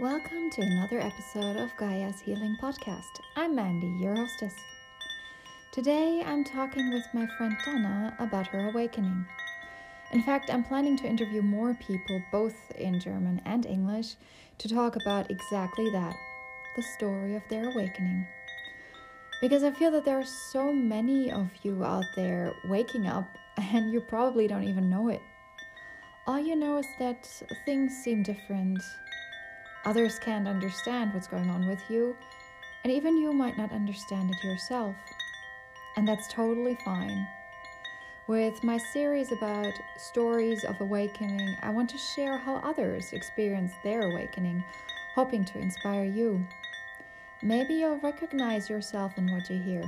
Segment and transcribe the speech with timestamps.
[0.00, 3.20] Welcome to another episode of Gaia's Healing Podcast.
[3.36, 4.52] I'm Mandy, your hostess.
[5.70, 9.24] Today I'm talking with my friend Donna about her awakening.
[10.10, 14.16] In fact, I'm planning to interview more people, both in German and English,
[14.58, 16.16] to talk about exactly that
[16.74, 18.26] the story of their awakening.
[19.40, 23.92] Because I feel that there are so many of you out there waking up and
[23.92, 25.22] you probably don't even know it.
[26.26, 27.28] All you know is that
[27.64, 28.80] things seem different,
[29.84, 32.16] Others can't understand what's going on with you,
[32.82, 34.96] and even you might not understand it yourself.
[35.96, 37.26] And that's totally fine.
[38.26, 44.00] With my series about stories of awakening, I want to share how others experience their
[44.10, 44.64] awakening,
[45.14, 46.46] hoping to inspire you.
[47.42, 49.84] Maybe you'll recognize yourself in what you hear.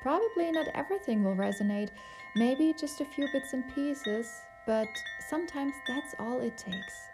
[0.00, 1.90] Probably not everything will resonate,
[2.36, 4.88] maybe just a few bits and pieces, but
[5.28, 7.08] sometimes that's all it takes.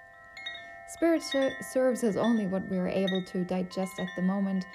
[0.92, 1.22] Spirit
[1.60, 4.66] serves as only what we are able to digest at the moment,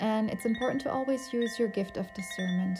[0.00, 2.78] and it's important to always use your gift of discernment.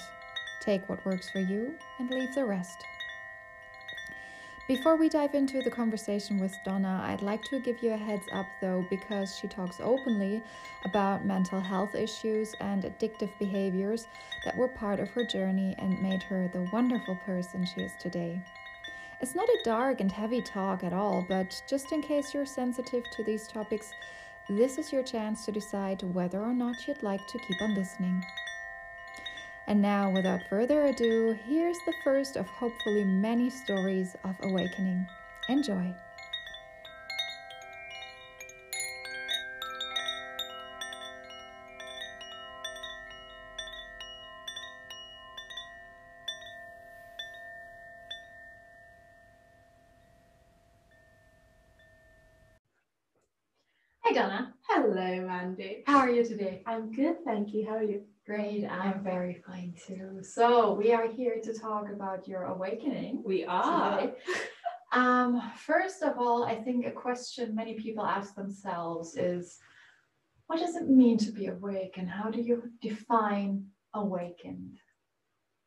[0.61, 2.85] Take what works for you and leave the rest.
[4.67, 8.27] Before we dive into the conversation with Donna, I'd like to give you a heads
[8.33, 10.43] up though, because she talks openly
[10.85, 14.07] about mental health issues and addictive behaviors
[14.45, 18.41] that were part of her journey and made her the wonderful person she is today.
[19.21, 23.05] It's not a dark and heavy talk at all, but just in case you're sensitive
[23.11, 23.93] to these topics,
[24.49, 28.25] this is your chance to decide whether or not you'd like to keep on listening.
[29.67, 35.07] And now, without further ado, here's the first of hopefully many stories of awakening.
[35.51, 35.95] Enjoy!
[55.61, 55.83] Mandy.
[55.87, 56.63] How are you today?
[56.65, 57.67] I'm good, thank you.
[57.67, 58.03] How are you?
[58.25, 60.23] Great, I'm very fine too.
[60.23, 63.23] So, we are here to talk about your awakening.
[63.25, 64.11] We are.
[64.93, 69.61] Um, first of all, I think a question many people ask themselves is
[70.49, 74.81] what does it mean to be awake and how do you define awakened?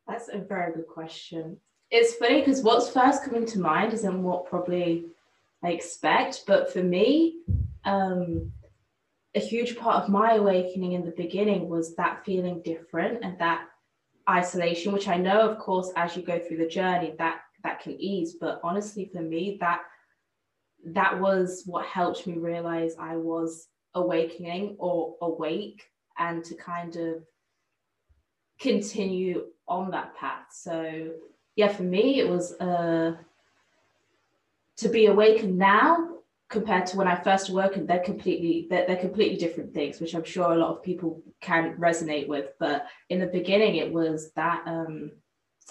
[0.06, 1.56] That's a very good question.
[1.90, 5.06] It's funny because what's first coming to mind isn't what probably
[5.62, 7.38] I expect, but for me,
[7.86, 8.52] um,
[9.34, 13.66] a huge part of my awakening in the beginning was that feeling different and that
[14.28, 18.00] isolation, which I know, of course, as you go through the journey, that that can
[18.00, 18.36] ease.
[18.40, 19.80] But honestly, for me, that
[20.86, 25.82] that was what helped me realize I was awakening or awake
[26.18, 27.24] and to kind of
[28.60, 30.46] continue on that path.
[30.52, 31.10] So
[31.56, 33.16] yeah, for me, it was uh,
[34.76, 36.13] to be awakened now
[36.54, 40.24] compared to when I first awoken, they're completely they're, they're completely different things, which I'm
[40.24, 42.46] sure a lot of people can resonate with.
[42.58, 45.10] But in the beginning, it was that um,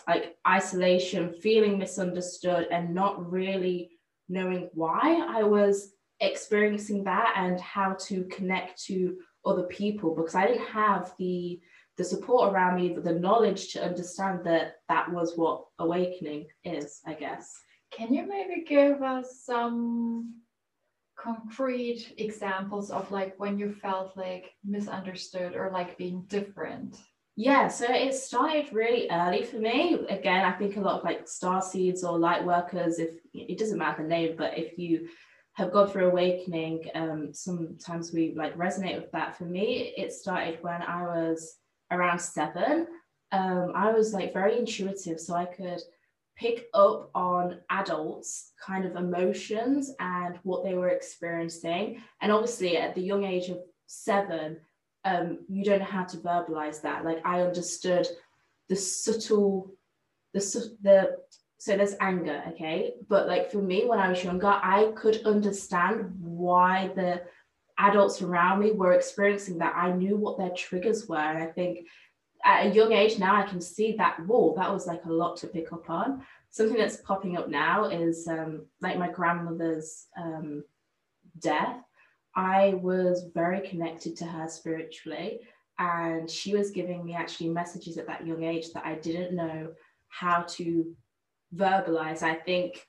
[0.07, 3.91] like isolation, feeling misunderstood, and not really
[4.27, 10.47] knowing why I was experiencing that and how to connect to other people because I
[10.47, 11.59] didn't have the
[11.95, 17.13] the support around me, the knowledge to understand that that was what awakening is, I
[17.13, 17.53] guess.
[17.91, 20.41] Can you maybe give us some
[21.15, 26.97] concrete examples of like when you felt like misunderstood or like being different?
[27.35, 29.99] Yeah, so it started really early for me.
[30.09, 33.79] Again, I think a lot of like star seeds or light workers, if it doesn't
[33.79, 35.07] matter the name, but if you
[35.53, 39.35] have gone through awakening, um, sometimes we like resonate with that.
[39.35, 41.55] For me, it started when I was
[41.91, 42.87] around seven.
[43.31, 45.81] Um, I was like very intuitive, so I could
[46.35, 52.01] pick up on adults kind of emotions and what they were experiencing.
[52.21, 54.57] And obviously at the young age of seven
[55.05, 57.03] um, you don't know how to verbalize that.
[57.05, 58.07] Like i understood
[58.69, 59.73] the subtle
[60.33, 60.39] the
[60.81, 61.17] the
[61.57, 62.93] so there's anger okay?
[63.07, 67.21] But like for me when i was younger i could understand why the
[67.79, 69.75] adults around me were experiencing that.
[69.75, 71.87] I knew what their triggers were and i think
[72.43, 74.53] at a young age now I can see that wall.
[74.55, 76.23] That was like a lot to pick up on.
[76.49, 80.63] Something that's popping up now is um, like my grandmother's um,
[81.39, 81.77] death.
[82.35, 85.39] I was very connected to her spiritually,
[85.79, 89.69] and she was giving me actually messages at that young age that I didn't know
[90.09, 90.95] how to
[91.55, 92.23] verbalize.
[92.23, 92.87] I think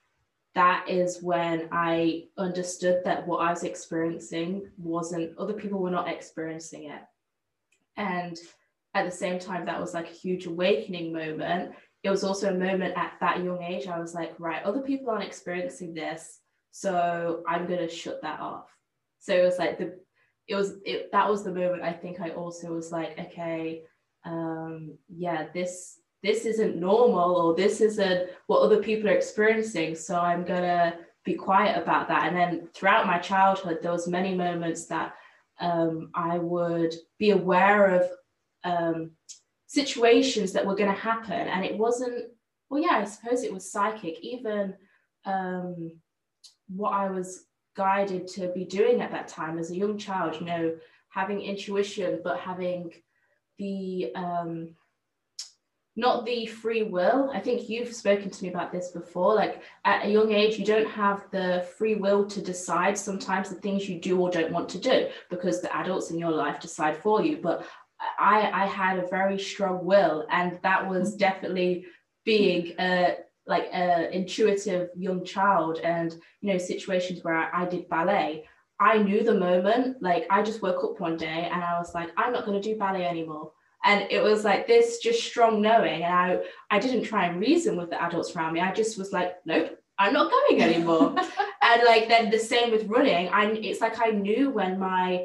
[0.54, 6.08] that is when I understood that what I was experiencing wasn't, other people were not
[6.08, 7.02] experiencing it.
[7.96, 8.38] And
[8.94, 11.72] at the same time, that was like a huge awakening moment.
[12.02, 15.10] It was also a moment at that young age, I was like, right, other people
[15.10, 16.40] aren't experiencing this.
[16.70, 18.68] So I'm going to shut that off.
[19.20, 19.98] So it was like the
[20.46, 23.82] it was it that was the moment I think I also was like, okay,
[24.24, 29.94] um, yeah, this this isn't normal or this isn't what other people are experiencing.
[29.94, 30.94] So I'm gonna
[31.24, 32.26] be quiet about that.
[32.26, 35.14] And then throughout my childhood, there was many moments that
[35.60, 38.08] um, I would be aware of
[38.64, 39.12] um,
[39.66, 42.26] situations that were going to happen, and it wasn't.
[42.70, 44.18] Well, yeah, I suppose it was psychic.
[44.20, 44.74] Even
[45.24, 45.92] um,
[46.68, 47.44] what I was
[47.76, 50.74] guided to be doing at that time as a young child, you know,
[51.10, 52.92] having intuition, but having
[53.58, 54.74] the um,
[55.96, 57.30] not the free will.
[57.32, 59.34] I think you've spoken to me about this before.
[59.34, 63.56] Like at a young age, you don't have the free will to decide sometimes the
[63.56, 66.96] things you do or don't want to do because the adults in your life decide
[66.96, 67.38] for you.
[67.40, 67.64] But
[68.18, 71.18] I, I had a very strong will, and that was mm-hmm.
[71.18, 71.86] definitely
[72.24, 73.16] being a
[73.46, 78.44] like a intuitive young child, and you know situations where I, I did ballet.
[78.80, 82.10] I knew the moment, like I just woke up one day and I was like,
[82.16, 83.52] I'm not going to do ballet anymore
[83.84, 86.38] and it was like this just strong knowing and i
[86.70, 89.78] i didn't try and reason with the adults around me i just was like nope
[89.98, 91.14] i'm not going anymore
[91.62, 95.24] and like then the same with running i it's like i knew when my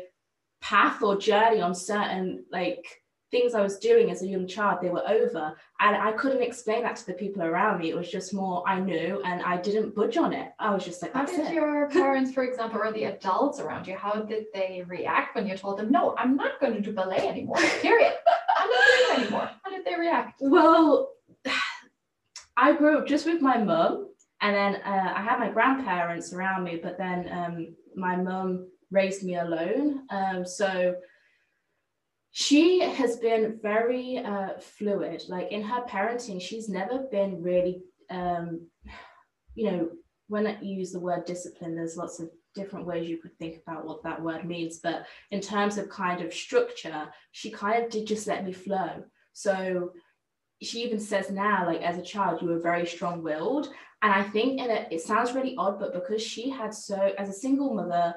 [0.62, 2.86] path or journey on certain like
[3.32, 5.56] things I was doing as a young child, they were over.
[5.80, 7.90] And I couldn't explain that to the people around me.
[7.90, 10.52] It was just more I knew and I didn't budge on it.
[10.60, 11.54] I was just like, how did it.
[11.54, 15.56] your parents, for example, or the adults around you, how did they react when you
[15.58, 18.14] told them, no, I'm not going to do ballet anymore, period.
[18.58, 19.50] I'm not doing it anymore.
[19.64, 20.42] How did they react?
[20.42, 21.12] Well,
[22.58, 24.08] I grew up just with my mum.
[24.42, 29.24] And then uh, I had my grandparents around me, but then um, my mum raised
[29.24, 30.06] me alone.
[30.10, 30.96] Um, so
[32.32, 35.24] she has been very uh, fluid.
[35.28, 38.68] Like in her parenting, she's never been really, um,
[39.56, 39.90] you know,
[40.28, 43.86] when I use the word discipline, there's lots of different ways you could think about
[43.86, 44.80] what that word means.
[44.80, 49.04] But in terms of kind of structure, she kind of did just let me flow.
[49.34, 49.94] So
[50.62, 53.70] she even says now, like as a child, you were very strong willed.
[54.02, 57.30] And I think in it, it sounds really odd, but because she had so, as
[57.30, 58.14] a single mother,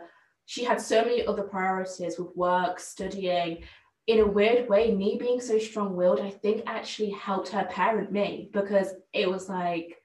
[0.46, 3.64] she had so many other priorities with work, studying,
[4.06, 8.10] in a weird way, me being so strong willed, I think actually helped her parent
[8.10, 9.96] me because it was like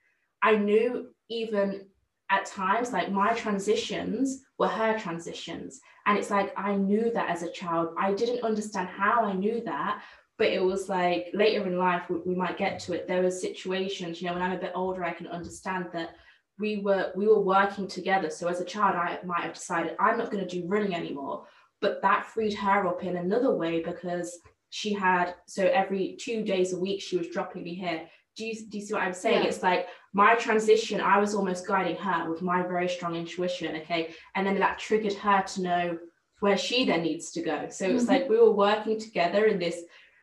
[0.42, 1.86] I knew even
[2.30, 5.80] at times like my transitions were her transitions.
[6.06, 7.94] And it's like I knew that as a child.
[7.98, 10.02] I didn't understand how I knew that,
[10.36, 13.08] but it was like later in life we, we might get to it.
[13.08, 16.10] There were situations, you know, when I'm a bit older, I can understand that
[16.58, 18.30] we were we were working together.
[18.30, 21.46] So as a child, I might have decided I'm not going to do running anymore
[21.80, 24.38] but that freed her up in another way because
[24.70, 28.02] she had so every two days a week she was dropping me here
[28.36, 29.48] do you, do you see what i'm saying yeah.
[29.48, 34.14] it's like my transition i was almost guiding her with my very strong intuition okay
[34.34, 35.98] and then that triggered her to know
[36.40, 38.12] where she then needs to go so it's mm-hmm.
[38.12, 39.82] like we were working together in this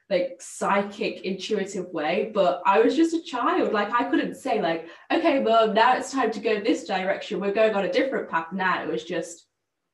[0.09, 4.87] like psychic intuitive way but i was just a child like i couldn't say like
[5.11, 8.47] okay mom now it's time to go this direction we're going on a different path
[8.53, 9.47] now it was just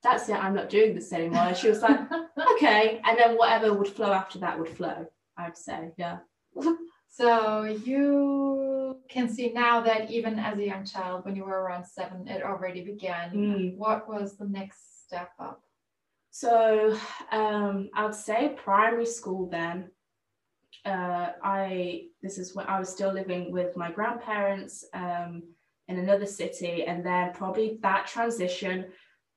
[0.04, 1.44] that's it, I'm not doing this anymore.
[1.44, 2.00] And she was like,
[2.54, 3.02] okay.
[3.06, 5.06] And then whatever would flow after that would flow,
[5.38, 5.92] I'd say.
[5.98, 6.20] Yeah.
[7.14, 11.84] So you can see now that even as a young child, when you were around
[11.84, 13.32] seven, it already began.
[13.32, 13.76] Mm.
[13.76, 15.62] What was the next step up?
[16.32, 16.98] So
[17.34, 19.92] um, I would say primary school then.
[20.86, 25.44] Uh, I this is when I was still living with my grandparents um,
[25.88, 28.86] in another city, and then probably that transition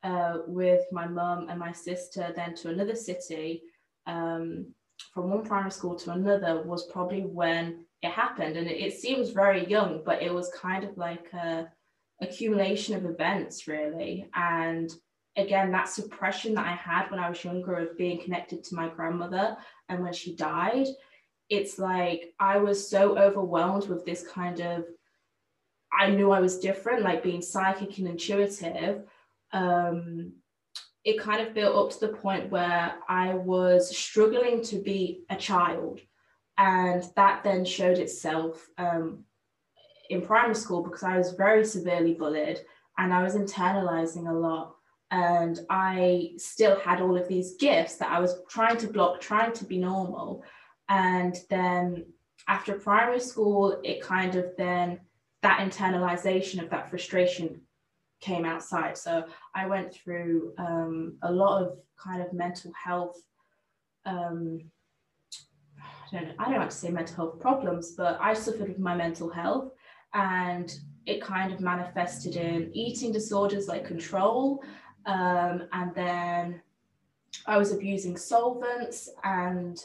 [0.02, 3.62] uh, with my mum and my sister then to another city
[4.06, 4.66] um,
[5.12, 8.56] from one primary school to another was probably when it happened.
[8.56, 11.68] And it, it, seems very young but it was kind of like a
[12.20, 14.28] accumulation of events really.
[14.34, 14.92] And
[15.36, 18.88] again that suppression that i had when i was younger of being connected to my
[18.88, 19.56] grandmother
[19.88, 20.86] and when she died
[21.56, 24.84] it's like i was so overwhelmed with this kind of
[25.98, 29.02] i knew i was different like being psychic and intuitive
[29.52, 30.32] um,
[31.04, 35.36] it kind of built up to the point where I was struggling to be a
[35.36, 36.00] child.
[36.56, 39.24] And that then showed itself um,
[40.08, 42.60] in primary school because I was very severely bullied
[42.96, 44.76] and I was internalizing a lot.
[45.10, 49.52] And I still had all of these gifts that I was trying to block, trying
[49.52, 50.42] to be normal.
[50.88, 52.06] And then
[52.48, 55.00] after primary school, it kind of then
[55.42, 57.60] that internalization of that frustration
[58.20, 58.96] came outside.
[58.96, 59.24] So
[59.54, 63.20] I went through um, a lot of kind of mental health.
[64.06, 64.60] Um,
[65.80, 68.78] I don't know, I don't like to say mental health problems, but I suffered with
[68.78, 69.72] my mental health
[70.12, 70.74] and
[71.06, 74.62] it kind of manifested in eating disorders like control
[75.06, 76.62] Um, and then
[77.46, 79.08] I was abusing solvents.
[79.22, 79.84] And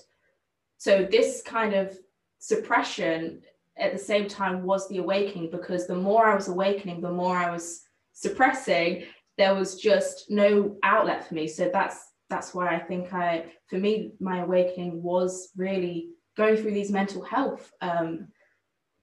[0.79, 1.95] so this kind of
[2.39, 3.41] suppression
[3.77, 7.35] at the same time was the awakening because the more I was awakening, the more
[7.35, 7.81] I was
[8.13, 9.03] suppressing,
[9.37, 11.47] there was just no outlet for me.
[11.47, 16.73] So that's that's why I think I, for me, my awakening was really going through
[16.73, 18.27] these mental health um,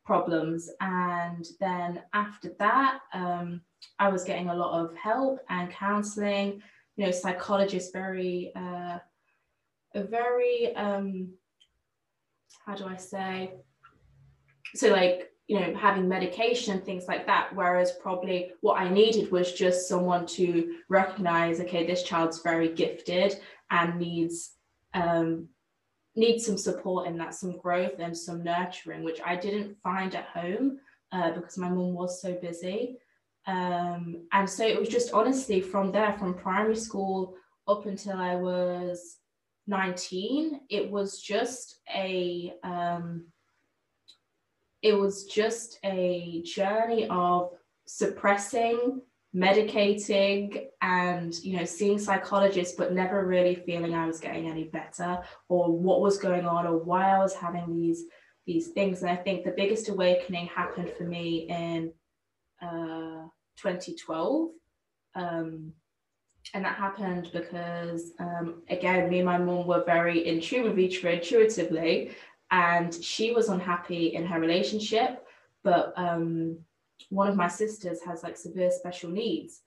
[0.05, 0.71] problems.
[0.81, 3.61] And then after that, um,
[3.99, 6.63] I was getting a lot of help and counseling.
[6.97, 8.99] You know, psychologists very, uh,
[9.95, 11.31] a very, um,
[12.67, 13.53] how do I say?
[14.75, 19.53] So like you know having medication things like that whereas probably what i needed was
[19.53, 23.39] just someone to recognize okay this child's very gifted
[23.71, 24.53] and needs
[24.95, 25.49] um,
[26.15, 30.25] needs some support in that some growth and some nurturing which i didn't find at
[30.27, 30.79] home
[31.13, 32.97] uh, because my mum was so busy
[33.47, 37.35] um, and so it was just honestly from there from primary school
[37.69, 39.19] up until i was
[39.67, 43.27] 19 it was just a um,
[44.83, 47.51] it was just a journey of
[47.87, 49.01] suppressing
[49.35, 55.19] medicating and you know seeing psychologists but never really feeling i was getting any better
[55.49, 58.05] or what was going on or why i was having these
[58.47, 59.03] these things.
[59.03, 61.93] And i think the biggest awakening happened for me in
[62.63, 64.51] uh, 2012
[65.17, 65.73] um,
[66.55, 70.79] and that happened because um, again me and my mum were very in tune with
[70.79, 72.11] each other intuitively
[72.51, 75.27] and she was unhappy in her relationship
[75.63, 76.59] but um,
[77.11, 79.63] one of my sisters has like severe special needs.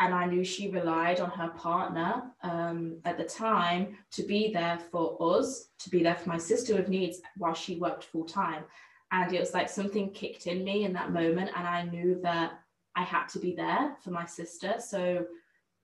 [0.00, 4.78] And i knew she relied on her partner um, at the time to be there
[4.90, 8.64] for us to be there for my sister with needs while she worked full time
[9.12, 12.58] and it was like something kicked in me in that moment and i knew that
[12.96, 14.74] i had to be there for my sister.
[14.78, 15.26] So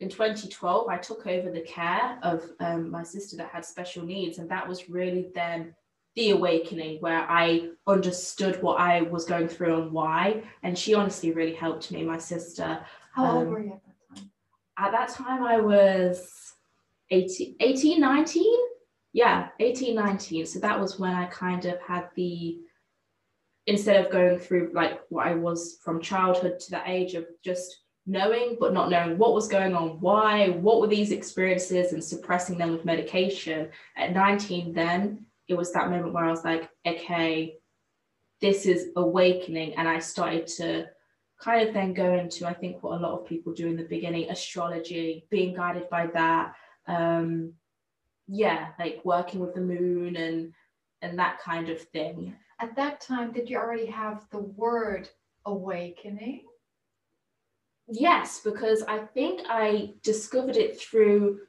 [0.00, 4.38] in 2012 i took over the care of um, my sister that had special needs
[4.38, 5.75] and that was really then
[6.16, 10.42] the awakening where I understood what I was going through and why.
[10.62, 12.85] And she honestly really helped me, my sister.
[13.12, 14.30] How um, old were you at that time?
[14.78, 16.54] At that time, I was
[17.11, 18.59] 18, 18, 19.
[19.12, 20.47] Yeah, 18, 19.
[20.47, 22.59] So that was when I kind of had the,
[23.66, 27.83] instead of going through like what I was from childhood to that age of just
[28.11, 32.59] knowing but not knowing what was going on why what were these experiences and suppressing
[32.59, 37.57] them with medication at 19 then it was that moment where I was like, okay,
[38.40, 39.75] this is awakening.
[39.75, 40.87] And I started to
[41.43, 43.83] kind of then go into, I think, what a lot of people do in the
[43.83, 46.55] beginning astrology, being guided by that.
[46.87, 47.55] Um,
[48.29, 50.52] yeah, like working with the moon and
[51.02, 52.37] and that kind of thing.
[52.61, 55.09] At that time, did you already have the word
[55.47, 56.45] awakening?
[57.90, 61.40] Yes, because I think I discovered it through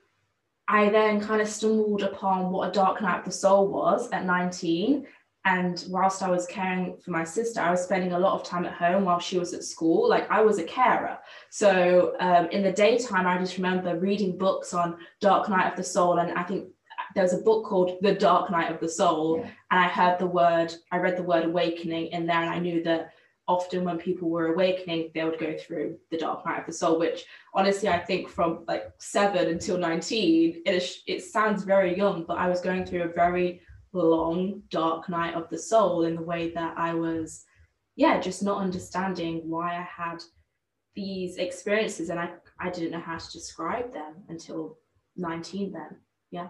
[0.71, 4.25] I then kind of stumbled upon what a dark night of the soul was at
[4.25, 5.05] 19.
[5.43, 8.63] And whilst I was caring for my sister, I was spending a lot of time
[8.63, 10.07] at home while she was at school.
[10.07, 11.17] Like I was a carer.
[11.50, 15.83] So um, in the daytime, I just remember reading books on Dark Night of the
[15.83, 16.19] Soul.
[16.19, 16.69] And I think
[17.15, 19.39] there's a book called The Dark Night of the Soul.
[19.39, 19.50] Yeah.
[19.71, 22.41] And I heard the word, I read the word awakening in there.
[22.41, 23.12] And I knew that
[23.48, 27.00] often when people were awakening, they would go through the dark night of the soul,
[27.00, 32.24] which honestly, I think from like seven until 19, it, is, it sounds very young,
[32.24, 33.62] but I was going through a very
[33.93, 37.45] long, dark night of the soul in the way that I was,
[37.95, 40.24] yeah, just not understanding why I had
[40.95, 44.77] these experiences and I, I didn't know how to describe them until
[45.17, 45.98] 19 then.
[46.31, 46.50] Yeah.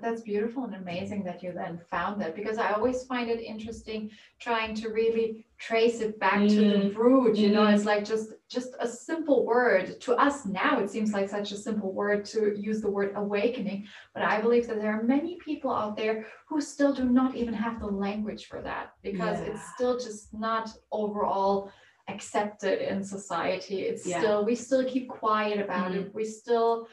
[0.00, 4.10] That's beautiful and amazing that you then found that because I always find it interesting
[4.40, 6.48] trying to really trace it back mm.
[6.48, 6.96] to the mm.
[6.96, 7.36] root.
[7.36, 7.52] You mm.
[7.52, 10.80] know, it's like just just a simple word to us now.
[10.80, 14.66] It seems like such a simple word to use the word awakening, but I believe
[14.66, 18.46] that there are many people out there who still do not even have the language
[18.46, 19.52] for that because yeah.
[19.52, 21.70] it's still just not overall
[22.08, 23.82] accepted in society.
[23.82, 24.18] It's yeah.
[24.18, 25.96] still we still keep quiet about mm.
[25.96, 26.14] it.
[26.14, 26.88] We still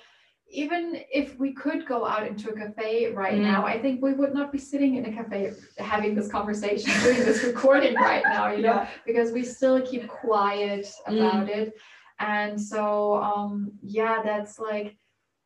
[0.52, 3.42] even if we could go out into a cafe right mm.
[3.42, 7.20] now, I think we would not be sitting in a cafe having this conversation, doing
[7.20, 8.90] this recording right now, you know, yeah.
[9.06, 11.50] because we still keep quiet about mm.
[11.50, 11.74] it.
[12.20, 14.98] And so, um, yeah, that's like,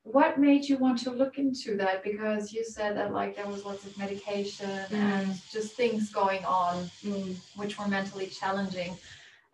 [0.03, 2.03] what made you want to look into that?
[2.03, 4.93] Because you said that like there was lots of medication mm.
[4.93, 8.97] and just things going on, mm, which were mentally challenging.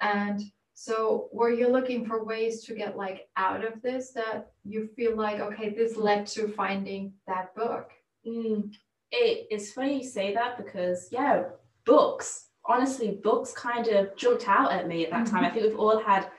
[0.01, 0.41] And
[0.81, 5.13] so were you looking for ways to get like out of this that you feel
[5.13, 7.91] like, okay, this led to finding that book?
[8.25, 8.73] Mm,
[9.11, 11.43] it is funny you say that because yeah,
[11.85, 15.35] books, honestly, books kind of jumped out at me at that mm-hmm.
[15.35, 15.43] time.
[15.43, 16.29] I think we've all had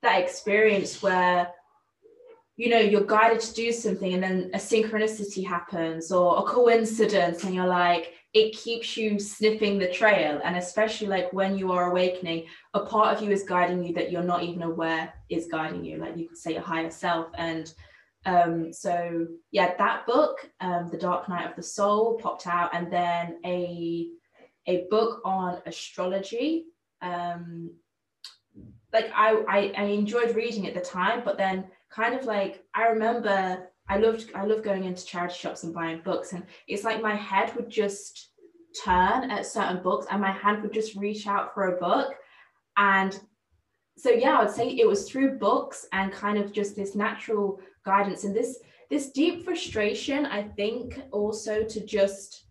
[0.00, 1.48] that experience where
[2.56, 7.44] you know you're guided to do something and then a synchronicity happens or a coincidence
[7.44, 10.40] and you're like it keeps you sniffing the trail.
[10.42, 14.10] And especially like when you are awakening a part of you is guiding you that
[14.10, 17.28] you're not even aware is guiding you like you could say a higher self.
[17.36, 17.72] And
[18.24, 22.90] um, so yeah that book um, the dark night of the soul popped out and
[22.90, 24.08] then a
[24.66, 26.66] a book on astrology.
[27.02, 27.72] Um,
[28.92, 32.84] like I, I i enjoyed reading at the time but then kind of like I
[32.88, 37.02] remember I loved I love going into charity shops and buying books and it's like
[37.02, 38.30] my head would just
[38.84, 42.14] turn at certain books and my hand would just reach out for a book.
[42.76, 43.18] And
[43.98, 47.60] so yeah I would say it was through books and kind of just this natural
[47.84, 48.58] guidance and this
[48.90, 52.46] this deep frustration I think also to just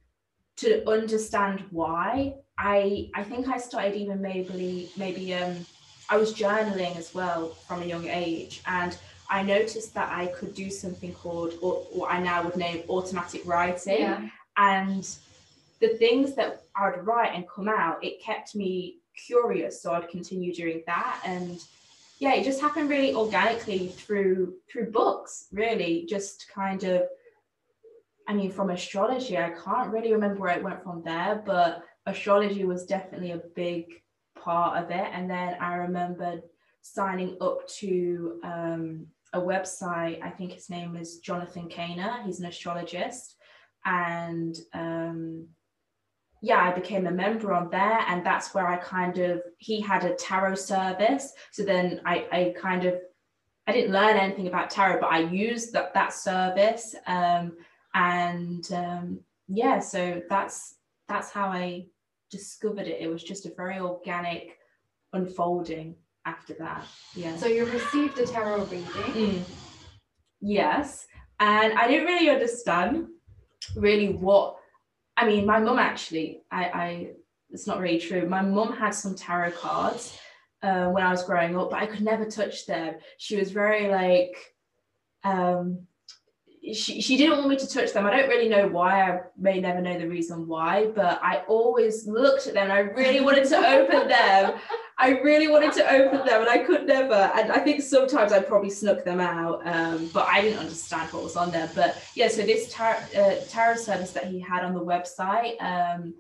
[0.57, 2.35] to understand why.
[2.57, 5.65] I I think I started even maybe maybe um
[6.09, 8.97] I was journaling as well from a young age and
[9.31, 13.41] I noticed that I could do something called, or what I now would name automatic
[13.45, 14.01] writing.
[14.01, 14.27] Yeah.
[14.57, 15.07] And
[15.79, 19.81] the things that I would write and come out, it kept me curious.
[19.81, 21.21] So I'd continue doing that.
[21.25, 21.59] And
[22.19, 27.03] yeah, it just happened really organically through through books, really, just kind of
[28.27, 32.65] I mean, from astrology, I can't really remember where it went from there, but astrology
[32.65, 33.85] was definitely a big
[34.35, 35.07] part of it.
[35.13, 36.41] And then I remember
[36.81, 40.21] signing up to um, a website.
[40.21, 42.21] I think his name is Jonathan Cainer.
[42.25, 43.35] He's an astrologist.
[43.85, 45.47] And um,
[46.41, 47.99] yeah, I became a member on there.
[48.07, 51.33] And that's where I kind of, he had a tarot service.
[51.51, 52.95] So then I, I kind of,
[53.67, 56.95] I didn't learn anything about tarot, but I used that, that service.
[57.07, 57.57] Um,
[57.93, 60.75] and um, yeah, so that's,
[61.07, 61.85] that's how I
[62.31, 63.01] discovered it.
[63.01, 64.57] It was just a very organic
[65.13, 66.85] unfolding after that.
[67.15, 67.35] Yeah.
[67.37, 68.83] So you received a tarot reading.
[68.83, 69.41] Mm.
[70.41, 71.07] Yes.
[71.39, 73.07] And I didn't really understand
[73.75, 74.57] really what
[75.17, 77.07] I mean, my mum actually, I, I
[77.49, 78.27] it's not really true.
[78.27, 80.17] My mum had some tarot cards
[80.63, 82.95] uh, when I was growing up, but I could never touch them.
[83.17, 84.35] She was very like
[85.23, 85.85] um
[86.63, 88.05] she, she didn't want me to touch them.
[88.05, 89.09] I don't really know why.
[89.09, 93.19] I may never know the reason why, but I always looked at them I really
[93.19, 94.53] wanted to open them.
[94.99, 97.31] I really wanted to open them and I could never.
[97.35, 101.23] And I think sometimes I probably snuck them out, um, but I didn't understand what
[101.23, 101.69] was on there.
[101.73, 106.13] But yeah, so this tar- uh, tarot service that he had on the website, um,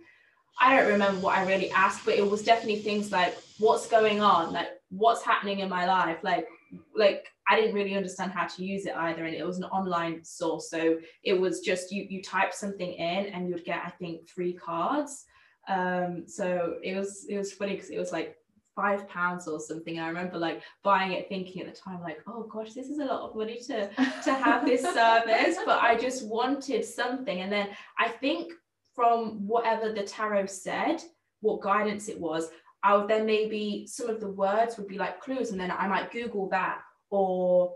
[0.59, 4.21] I don't remember what I really asked, but it was definitely things like, what's going
[4.21, 4.53] on?
[4.53, 6.17] Like, what's happening in my life?
[6.23, 6.47] Like,
[6.95, 10.23] like I didn't really understand how to use it either, and it was an online
[10.23, 10.69] source.
[10.69, 14.53] So it was just you you type something in and you'd get I think three
[14.53, 15.25] cards.
[15.67, 18.37] Um, so it was it was funny because it was like
[18.73, 19.99] five pounds or something.
[19.99, 23.03] I remember like buying it, thinking at the time like, oh gosh, this is a
[23.05, 23.89] lot of money to
[24.23, 25.57] to have this service.
[25.65, 27.67] But I just wanted something, and then
[27.99, 28.53] I think
[28.95, 31.01] from whatever the tarot said,
[31.41, 32.47] what guidance it was,
[32.81, 35.85] I would then maybe some of the words would be like clues, and then I
[35.89, 36.79] might Google that
[37.11, 37.73] or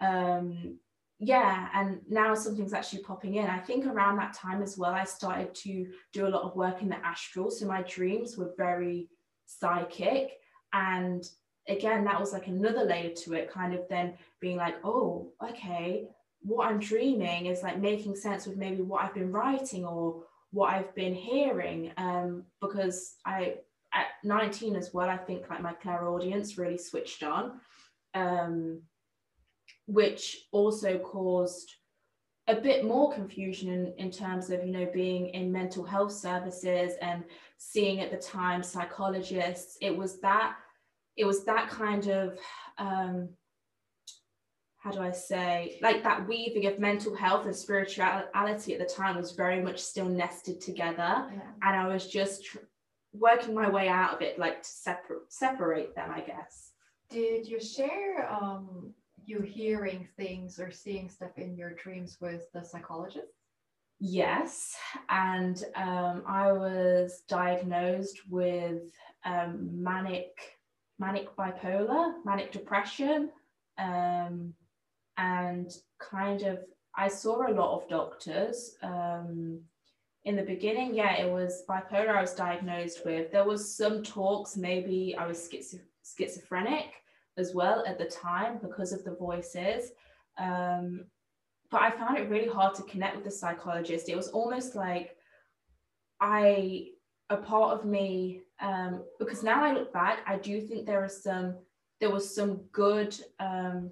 [0.00, 0.78] um,
[1.22, 3.46] yeah, and now something's actually popping in.
[3.46, 6.80] I think around that time as well, I started to do a lot of work
[6.80, 7.50] in the astral.
[7.50, 9.08] So my dreams were very
[9.44, 10.38] psychic.
[10.72, 11.28] And
[11.68, 16.08] again, that was like another layer to it, kind of then being like, oh, okay,
[16.40, 20.72] what I'm dreaming is like making sense with maybe what I've been writing or what
[20.72, 21.92] I've been hearing.
[21.98, 23.56] Um, because I
[23.92, 27.60] at 19 as well, I think like my clairaudience really switched on,
[28.14, 28.82] um,
[29.86, 31.74] which also caused
[32.48, 36.94] a bit more confusion in, in terms of, you know, being in mental health services
[37.00, 37.24] and
[37.58, 39.76] seeing at the time psychologists.
[39.80, 40.56] It was that,
[41.16, 42.38] it was that kind of,
[42.78, 43.28] um,
[44.78, 49.16] how do I say, like that weaving of mental health and spirituality at the time
[49.16, 50.96] was very much still nested together.
[51.30, 51.40] Yeah.
[51.62, 52.58] And I was just tr-
[53.12, 56.69] working my way out of it like to separate separate them i guess
[57.10, 58.94] did you share um
[59.26, 63.26] you hearing things or seeing stuff in your dreams with the psychologist
[63.98, 64.76] yes
[65.08, 68.82] and um, i was diagnosed with
[69.24, 70.30] um, manic
[70.98, 73.30] manic bipolar manic depression
[73.78, 74.54] um,
[75.18, 76.58] and kind of
[76.96, 79.60] i saw a lot of doctors um,
[80.26, 83.32] in the beginning, yeah, it was bipolar I was diagnosed with.
[83.32, 86.99] There was some talks, maybe I was schizo- schizophrenic
[87.36, 89.92] as well at the time because of the voices.
[90.38, 91.04] Um,
[91.70, 94.08] but I found it really hard to connect with the psychologist.
[94.08, 95.16] It was almost like
[96.20, 96.88] I,
[97.30, 101.22] a part of me, um, because now I look back, I do think there is
[101.22, 101.56] some,
[102.00, 103.90] there was some good, um,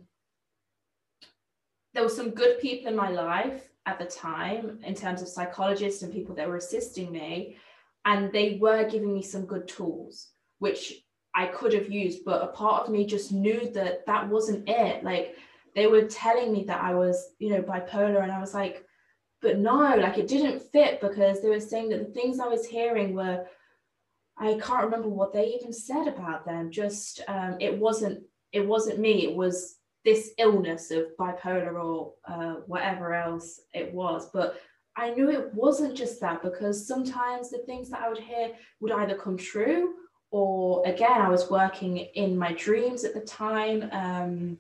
[1.94, 6.02] there were some good people in my life at the time in terms of psychologists
[6.02, 7.56] and people that were assisting me
[8.04, 12.48] and they were giving me some good tools which i could have used but a
[12.48, 15.36] part of me just knew that that wasn't it like
[15.74, 18.84] they were telling me that i was you know bipolar and i was like
[19.40, 22.66] but no like it didn't fit because they were saying that the things i was
[22.66, 23.44] hearing were
[24.38, 28.98] i can't remember what they even said about them just um, it wasn't it wasn't
[28.98, 34.30] me it was this illness of bipolar or uh, whatever else it was.
[34.32, 34.58] But
[34.96, 38.92] I knew it wasn't just that because sometimes the things that I would hear would
[38.92, 39.94] either come true
[40.30, 43.88] or again, I was working in my dreams at the time.
[43.92, 44.58] Um,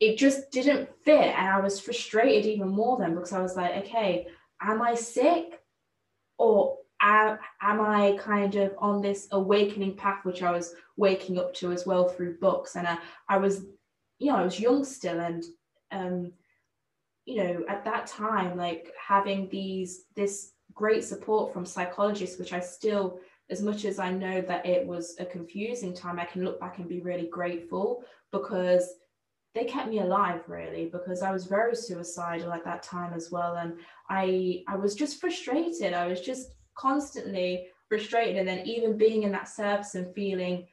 [0.00, 1.34] it just didn't fit.
[1.36, 4.26] And I was frustrated even more then because I was like, okay,
[4.60, 5.60] am I sick?
[6.38, 11.70] Or am, I kind of on this awakening path, which I was waking up to
[11.72, 12.76] as well through books?
[12.76, 13.64] And I, I was
[14.18, 15.44] you know, I was young still, and
[15.90, 16.32] um,
[17.24, 22.60] you know, at that time, like having these this great support from psychologists, which I
[22.60, 23.20] still,
[23.54, 26.78] as much as I know that it was a confusing time, I can look back
[26.78, 28.84] and be really grateful because
[29.54, 33.54] they kept me alive really because I was very suicidal at that time as well
[33.62, 33.74] and
[34.10, 39.30] I I was just frustrated I was just constantly frustrated and then even being in
[39.32, 40.66] that service and feeling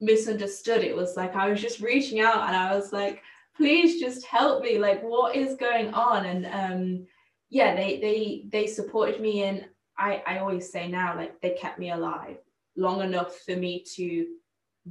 [0.00, 0.82] misunderstood.
[0.82, 3.22] It was like I was just reaching out and I was like,
[3.56, 4.78] please just help me.
[4.78, 6.26] Like, what is going on?
[6.26, 7.06] And um,
[7.50, 9.64] yeah, they they they supported me and
[9.98, 12.38] I, I always say now, like they kept me alive
[12.76, 14.26] long enough for me to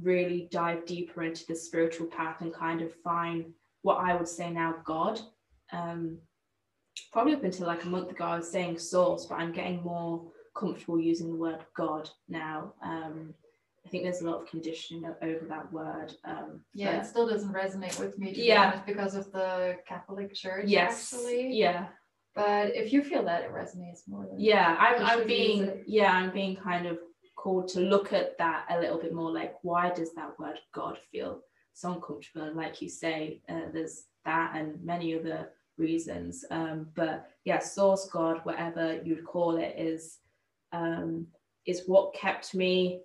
[0.00, 3.44] really dive deeper into the spiritual path and kind of find
[3.82, 5.20] what I would say now God.
[5.72, 6.18] Um,
[7.12, 10.22] probably up until like a month ago, I was saying source, but I'm getting more
[10.56, 12.74] comfortable using the word God now.
[12.82, 13.34] Um,
[13.84, 16.14] I think there's a lot of conditioning over that word.
[16.24, 18.32] Um, yeah, it still doesn't resonate with me.
[18.34, 20.66] yeah, because of the Catholic Church.
[20.68, 21.12] Yes.
[21.12, 21.52] Actually.
[21.54, 21.86] Yeah.
[22.34, 26.30] But if you feel that it resonates more, than yeah, I'm, I'm being yeah, I'm
[26.32, 26.98] being kind of
[27.36, 29.30] called to look at that a little bit more.
[29.30, 31.40] Like, why does that word God feel
[31.74, 32.46] so uncomfortable?
[32.46, 36.44] And like you say, uh, there's that and many other reasons.
[36.50, 40.18] Um, but yeah, source God, whatever you'd call it, is
[40.72, 41.26] um,
[41.66, 43.02] is what kept me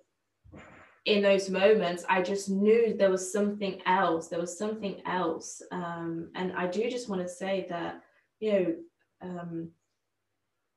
[1.08, 4.28] in those moments, I just knew there was something else.
[4.28, 5.62] There was something else.
[5.72, 8.02] Um, and I do just want to say that,
[8.40, 8.74] you know,
[9.22, 9.70] um,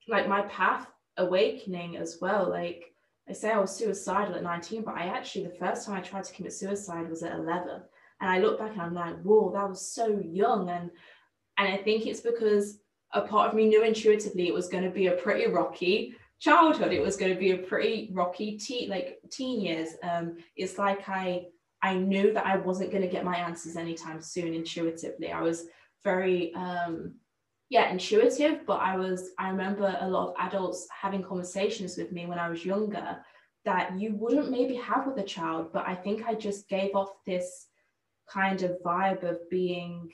[0.07, 2.49] like my path awakening as well.
[2.49, 2.93] Like
[3.29, 6.23] I say, I was suicidal at 19, but I actually, the first time I tried
[6.25, 7.81] to commit suicide was at 11.
[8.19, 10.69] And I look back and I'm like, whoa, that was so young.
[10.69, 10.91] And
[11.57, 12.79] and I think it's because
[13.13, 16.91] a part of me knew intuitively it was going to be a pretty rocky childhood
[16.91, 21.07] it was going to be a pretty rocky teen like teen years um it's like
[21.07, 21.43] i
[21.83, 25.65] i knew that i wasn't going to get my answers anytime soon intuitively i was
[26.03, 27.13] very um
[27.71, 32.27] yeah intuitive but i was i remember a lot of adults having conversations with me
[32.27, 33.17] when i was younger
[33.65, 37.11] that you wouldn't maybe have with a child but i think i just gave off
[37.25, 37.67] this
[38.29, 40.11] kind of vibe of being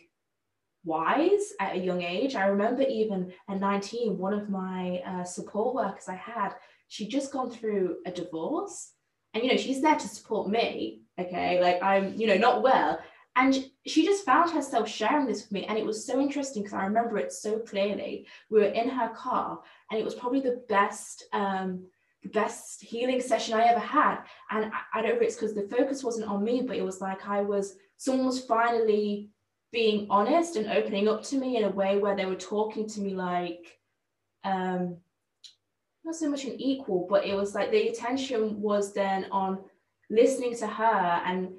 [0.88, 2.36] wise at a young age.
[2.36, 6.54] I remember even at 19, one of my uh, support workers I had,
[6.88, 8.94] she'd just gone through a divorce.
[9.34, 11.02] And, you know, she's there to support me.
[11.20, 11.62] Okay.
[11.62, 13.00] Like I'm, you know, not well.
[13.36, 15.66] And she just found herself sharing this with me.
[15.66, 18.28] And it was so interesting because I remember it so clearly.
[18.50, 21.86] We were in her car and it was probably the best, um,
[22.24, 24.20] the best healing session I ever had.
[24.52, 26.84] And I, I don't know if it's because the focus wasn't on me, but it
[26.84, 29.30] was like I was, someone was finally
[29.72, 33.02] being honest and opening up to me in a way where they were talking to
[33.02, 33.78] me like
[34.44, 34.98] um
[36.06, 39.60] not so much an equal but it was like the attention was then on
[40.10, 41.50] listening to her and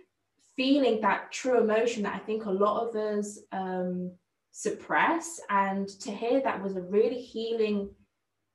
[0.59, 4.13] feeling that true emotion that i think a lot of us um
[4.59, 5.41] suppress.
[5.51, 7.91] And to hear that was a really healing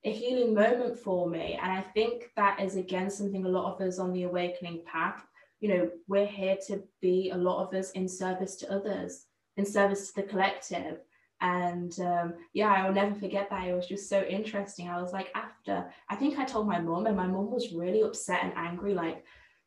[0.06, 1.58] a healing moment for me.
[1.62, 5.26] And i think that is again something a lot of us on the awakening path
[5.62, 9.66] you know we're here to be a lot of us in service to others in
[9.66, 10.98] service to the collective.
[11.40, 13.66] And um, yeah i will never forget that.
[13.66, 14.90] It was just so interesting.
[14.90, 15.76] I was like after
[16.10, 19.24] i think i told my mom and my mom was really upset and angry like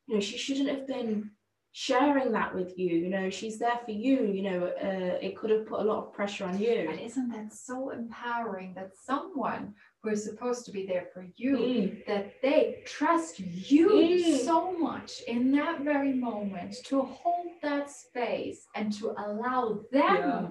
[0.06, 1.30] you know she shouldn't have been
[1.78, 5.50] sharing that with you you know she's there for you you know uh, it could
[5.50, 9.74] have put a lot of pressure on you and isn't that so empowering that someone
[10.02, 12.06] who is supposed to be there for you mm.
[12.06, 14.38] that they trust you mm.
[14.38, 20.46] so much in that very moment to hold that space and to allow them yeah.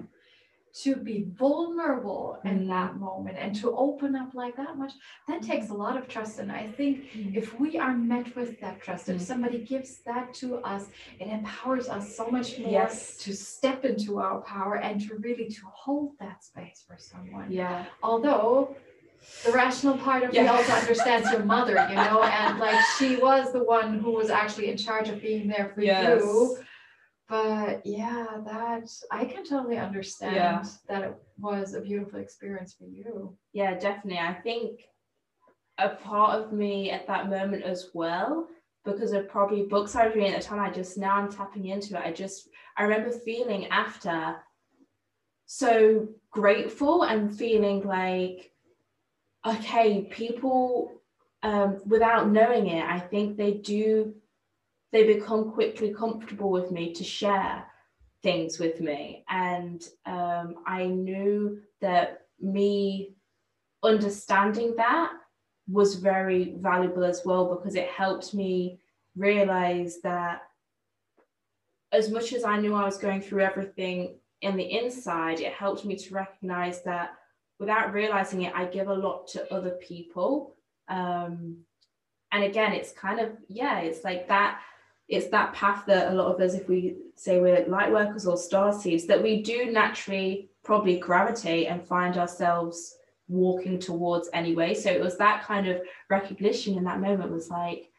[0.82, 2.50] To be vulnerable mm.
[2.50, 4.92] in that moment and to open up like that much
[5.26, 5.46] that mm.
[5.46, 7.34] takes a lot of trust and i think mm.
[7.34, 9.20] if we are met with that trust if mm.
[9.20, 10.86] somebody gives that to us
[11.18, 13.16] it empowers us so much more yes.
[13.16, 17.86] to step into our power and to really to hold that space for someone yeah
[18.02, 18.76] although
[19.44, 20.42] the rational part of yeah.
[20.42, 24.30] me also understands your mother, you know, and like she was the one who was
[24.30, 26.22] actually in charge of being there for yes.
[26.22, 26.58] you
[27.28, 30.64] but yeah that i can totally understand yeah.
[30.88, 33.36] that it was a beautiful experience for you.
[33.52, 34.18] Yeah definitely.
[34.18, 34.80] I think
[35.78, 38.48] a part of me at that moment as well
[38.84, 41.66] because of probably books i was reading at the time i just now i'm tapping
[41.66, 42.02] into it.
[42.06, 44.36] I just i remember feeling after
[45.46, 48.50] so grateful and feeling like
[49.46, 50.92] okay people
[51.42, 54.14] um, without knowing it i think they do
[54.96, 57.66] they become quickly comfortable with me to share
[58.22, 59.26] things with me.
[59.28, 63.14] And um, I knew that me
[63.82, 65.12] understanding that
[65.68, 68.80] was very valuable as well because it helped me
[69.16, 70.44] realize that
[71.92, 75.84] as much as I knew I was going through everything in the inside, it helped
[75.84, 77.10] me to recognize that
[77.60, 80.56] without realizing it, I give a lot to other people.
[80.88, 81.58] Um,
[82.32, 84.62] and again, it's kind of, yeah, it's like that
[85.08, 88.36] it's that path that a lot of us, if we say we're light workers or
[88.36, 92.96] star seeds, that we do naturally probably gravitate and find ourselves
[93.28, 94.74] walking towards anyway.
[94.74, 97.90] So it was that kind of recognition in that moment was like,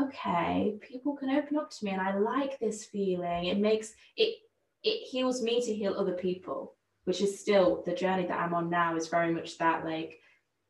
[0.00, 3.46] okay, people can open up to me and I like this feeling.
[3.46, 4.36] It makes it
[4.82, 6.74] it heals me to heal other people,
[7.04, 10.20] which is still the journey that I'm on now is very much that like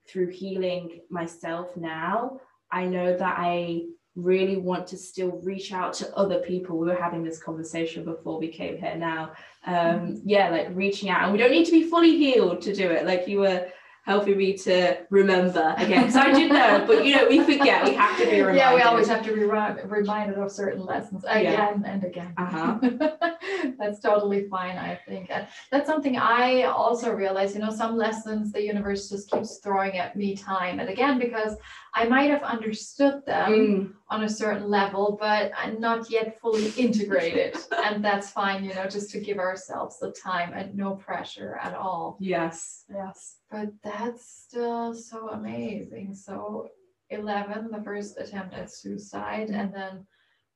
[0.09, 2.41] through healing myself now,
[2.73, 3.83] I know that I
[4.17, 6.79] really want to still reach out to other people.
[6.79, 9.33] We were having this conversation before we came here now.
[9.67, 10.15] Um, mm-hmm.
[10.25, 13.07] yeah, like reaching out, and we don't need to be fully healed to do it.
[13.07, 13.67] Like you were
[14.05, 17.85] helping me to remember again because I did know, but you know, we forget.
[17.85, 18.57] We have to be reminded.
[18.61, 21.91] Yeah, we always have to be reminded of certain lessons again yeah.
[21.91, 22.35] and again.
[22.37, 22.79] Uh-huh.
[23.79, 25.31] that's totally fine, I think.
[25.31, 27.55] And that's something I also realize.
[27.55, 31.57] You know, some lessons the universe just keeps throwing at me time and again because
[31.95, 33.93] I might have understood them mm.
[34.09, 37.57] on a certain level, but I'm not yet fully integrated.
[37.85, 41.75] and that's fine, you know, just to give ourselves the time and no pressure at
[41.75, 42.17] all.
[42.21, 43.37] Yes, yes.
[43.51, 46.15] But that's still so amazing.
[46.15, 46.69] So
[47.11, 50.07] 11, the first attempt at suicide, and then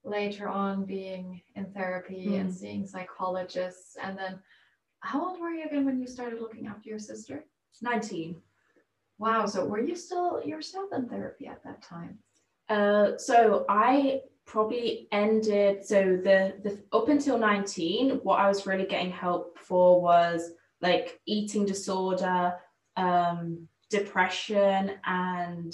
[0.04, 2.40] later on being in therapy mm.
[2.40, 3.96] and seeing psychologists.
[4.02, 4.38] And then
[5.00, 7.46] how old were you again when you started looking after your sister?
[7.83, 8.37] 19.
[9.18, 9.46] Wow.
[9.46, 12.18] So were you still yourself in therapy at that time?
[12.68, 18.85] Uh, so I probably ended so the the up until 19 what i was really
[18.85, 20.50] getting help for was
[20.83, 22.54] like eating disorder
[22.96, 25.72] um depression and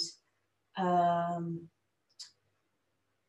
[0.77, 1.69] um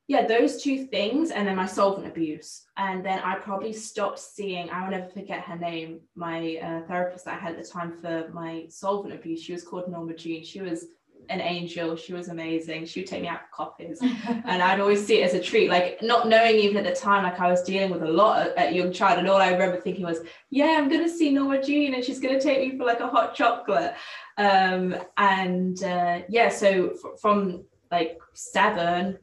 [0.09, 2.64] yeah, those two things, and then my solvent abuse.
[2.76, 7.24] And then I probably stopped seeing, I will never forget her name, my uh, therapist
[7.24, 9.40] that I had at the time for my solvent abuse.
[9.42, 10.44] She was called Norma Jean.
[10.44, 10.87] She was
[11.28, 11.96] an angel.
[11.96, 12.87] She was amazing.
[12.87, 14.00] She would take me out for coffees.
[14.02, 17.24] and I'd always see it as a treat, like not knowing even at the time,
[17.24, 19.18] like I was dealing with a lot at, at young child.
[19.18, 22.20] And all I remember thinking was, yeah, I'm going to see Norma Jean and she's
[22.20, 23.94] going to take me for like a hot chocolate.
[24.38, 29.18] Um, and uh, yeah, so f- from like seven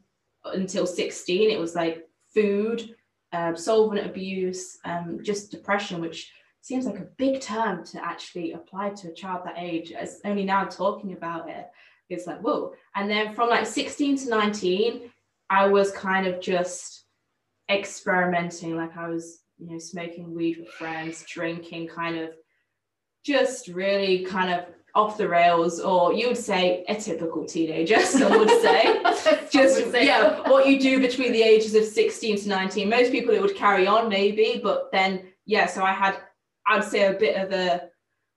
[0.45, 2.95] until 16 it was like food
[3.33, 6.31] um, solvent abuse um, just depression which
[6.61, 10.43] seems like a big term to actually apply to a child that age as only
[10.43, 11.67] now talking about it
[12.09, 15.11] it's like whoa and then from like 16 to 19
[15.49, 17.05] i was kind of just
[17.69, 22.31] experimenting like i was you know smoking weed with friends drinking kind of
[23.25, 28.31] just really kind of off the rails, or you would say a typical teenager, some
[28.37, 29.01] would say.
[29.51, 30.05] Just would say.
[30.05, 32.89] yeah, what you do between the ages of 16 to 19.
[32.89, 36.17] Most people it would carry on maybe, but then yeah, so I had
[36.67, 37.88] I'd say a bit of a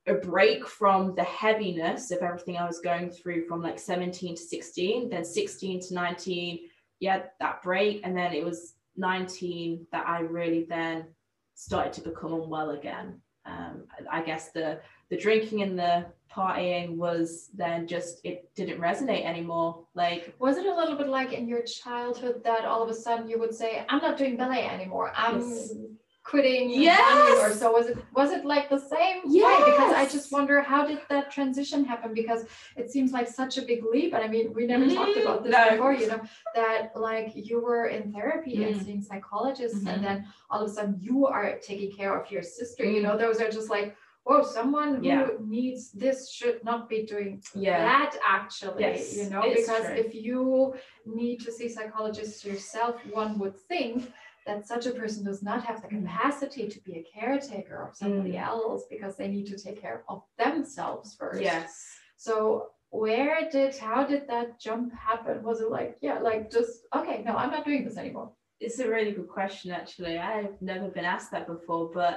[0.06, 4.42] a break from the heaviness of everything I was going through from like 17 to
[4.42, 6.60] 16, then 16 to 19,
[7.00, 8.00] yeah, that break.
[8.04, 11.06] And then it was 19 that I really then
[11.54, 13.20] started to become unwell again.
[13.44, 14.80] Um, I guess the
[15.12, 20.64] the drinking and the partying was then just it didn't resonate anymore like was it
[20.64, 23.84] a little bit like in your childhood that all of a sudden you would say
[23.90, 25.74] i'm not doing ballet anymore i'm yes.
[26.24, 29.44] Quitting yes or so was it was it like the same yes.
[29.44, 32.44] way because i just wonder how did that transition happen because
[32.76, 34.94] it seems like such a big leap and i mean we never mm-hmm.
[34.94, 35.70] talked about this no.
[35.70, 36.20] before you know
[36.54, 38.74] that like you were in therapy mm-hmm.
[38.74, 39.88] and seeing psychologists mm-hmm.
[39.88, 43.18] and then all of a sudden you are taking care of your sister you know
[43.18, 47.78] those are just like oh someone who needs this should not be doing Yeah.
[47.78, 49.96] that actually Yes, you know it's because true.
[49.96, 54.12] if you need to see psychologists yourself one would think
[54.46, 56.02] that such a person does not have the Mm.
[56.02, 58.46] capacity to be a caretaker of somebody Mm.
[58.50, 61.70] else because they need to take care of themselves first Yes.
[62.16, 67.22] so where did how did that jump happen was it like yeah like just okay
[67.26, 68.30] no i'm not doing this anymore
[68.64, 70.14] It's a really good question, actually.
[70.32, 72.14] I've never been asked that before, but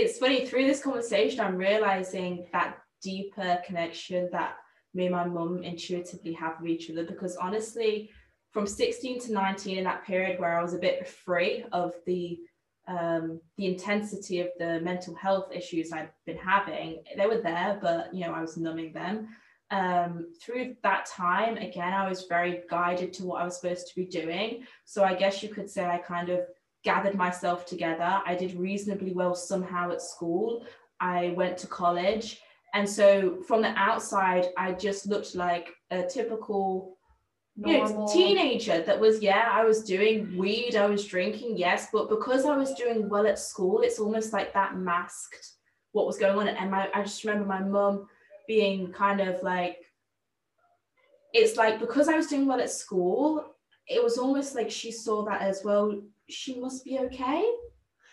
[0.00, 2.70] it's funny through this conversation, I'm realizing that
[3.10, 4.52] deeper connection that
[4.96, 7.04] me and my mum intuitively have with each other.
[7.12, 7.94] Because honestly,
[8.52, 12.38] from 16 to 19, in that period where I was a bit free of the
[12.88, 18.12] um, the intensity of the mental health issues I'd been having, they were there, but
[18.12, 19.28] you know, I was numbing them
[19.70, 23.94] um, through that time, again, I was very guided to what I was supposed to
[23.94, 24.64] be doing.
[24.84, 26.40] So I guess you could say I kind of
[26.82, 28.20] gathered myself together.
[28.26, 30.66] I did reasonably well somehow at school.
[30.98, 32.40] I went to college.
[32.74, 36.96] And so from the outside, I just looked like a typical
[37.66, 38.08] you know, Normal.
[38.08, 42.56] teenager that was, yeah, I was doing weed, I was drinking, yes, but because I
[42.56, 45.52] was doing well at school, it's almost like that masked
[45.92, 46.48] what was going on.
[46.48, 48.08] And my, I just remember my mum
[48.48, 49.76] being kind of like,
[51.34, 53.44] it's like because I was doing well at school,
[53.86, 56.00] it was almost like she saw that as well.
[56.30, 57.44] She must be okay.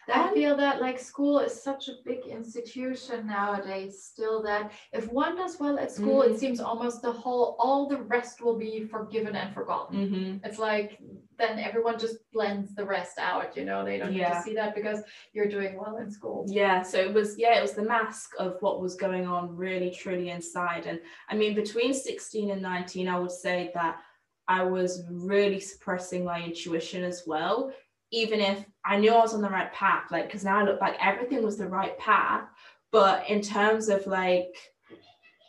[0.10, 5.36] I feel that like school is such a big institution nowadays still that if one
[5.36, 6.32] does well at school Mhm.
[6.32, 10.46] it seems almost the whole all the rest will be forgiven and forgotten Mhm.
[10.46, 11.00] it's like
[11.38, 14.38] then everyone just blends the rest out you know they don't need Yeah.
[14.38, 17.62] to see that because you're doing well in school Yeah, so it was yeah, it
[17.62, 20.86] was the mask of what was going on really truly inside.
[20.88, 24.00] And I mean between 16 and 19, I would say that
[24.48, 27.72] I was really suppressing my intuition as well,
[28.12, 30.06] even if I knew I was on the right path.
[30.12, 32.48] Like because now I look back, everything was the right path.
[32.91, 34.56] But in terms of like,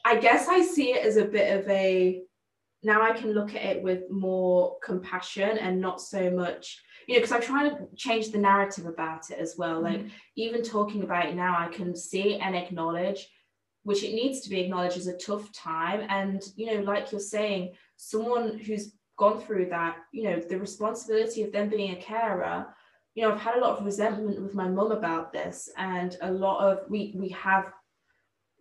[0.04, 2.22] I guess I see it as a bit of a
[2.82, 7.20] now I can look at it with more compassion and not so much, you know,
[7.20, 9.80] because I'm trying to change the narrative about it as well.
[9.80, 10.08] Like mm-hmm.
[10.36, 13.28] even talking about it now, I can see and acknowledge,
[13.82, 16.06] which it needs to be acknowledged as a tough time.
[16.08, 21.42] And, you know, like you're saying, someone who's gone through that, you know, the responsibility
[21.42, 22.66] of them being a carer,
[23.14, 26.30] you know, I've had a lot of resentment with my mum about this, and a
[26.30, 27.72] lot of we we have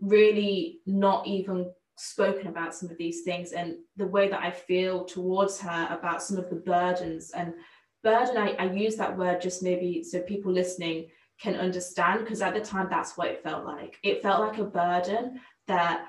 [0.02, 5.06] really not even spoken about some of these things and the way that I feel
[5.06, 7.54] towards her about some of the burdens and
[8.04, 11.08] burden I, I use that word just maybe so people listening
[11.42, 13.98] can understand because at the time that's what it felt like.
[14.04, 16.08] It felt like a burden that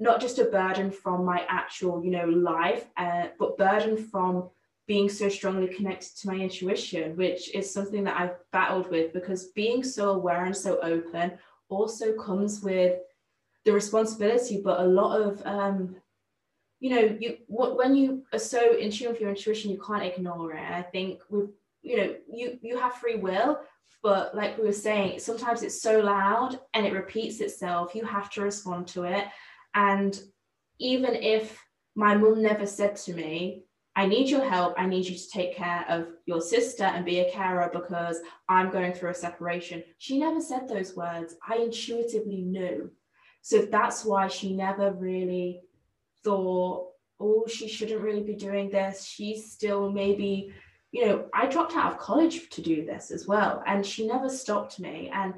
[0.00, 4.48] not just a burden from my actual you know life uh, but burden from
[4.86, 9.48] being so strongly connected to my intuition which is something that i've battled with because
[9.48, 11.32] being so aware and so open
[11.68, 12.98] also comes with
[13.64, 15.94] the responsibility but a lot of um
[16.80, 20.52] you know you when you are so in tune with your intuition you can't ignore
[20.52, 20.70] it.
[20.70, 21.50] I think with
[21.82, 23.60] you know you you have free will
[24.02, 27.94] but like we were saying sometimes it's so loud and it repeats itself.
[27.94, 29.26] You have to respond to it
[29.74, 30.20] and
[30.78, 31.62] even if
[31.94, 33.64] my mum never said to me
[33.96, 34.74] i need your help.
[34.78, 38.70] I need you to take care of your sister and be a carer because i'm
[38.70, 41.36] going through a separation she never said those words.
[41.46, 42.90] I intuitively knew.
[43.42, 45.62] So that's why she never really
[46.24, 49.04] thought oh she shouldn't really be doing this.
[49.04, 50.52] She's still maybe
[50.92, 54.28] you know, I dropped out of college to do this as well, and she never
[54.28, 55.10] stopped me.
[55.14, 55.34] And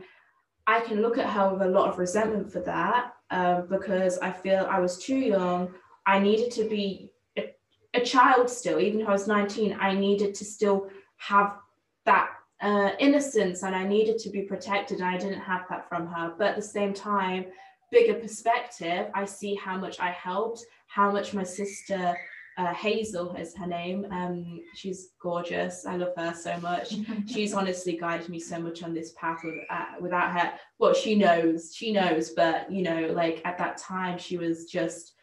[0.66, 4.30] I can look at her with a lot of resentment for that um, because I
[4.30, 5.74] feel I was too young.
[6.06, 7.54] I needed to be a,
[7.94, 9.76] a child still, even though I was 19.
[9.80, 11.56] I needed to still have
[12.04, 16.06] that uh, innocence and I needed to be protected, and I didn't have that from
[16.08, 16.34] her.
[16.36, 17.46] But at the same time,
[17.90, 22.16] bigger perspective, I see how much I helped, how much my sister
[22.58, 24.06] uh, Hazel is her name.
[24.10, 25.86] Um, she's gorgeous.
[25.86, 26.94] I love her so much.
[27.26, 30.52] She's honestly guided me so much on this path with, uh, without her.
[30.78, 35.14] Well, she knows, she knows, but you know, like at that time, she was just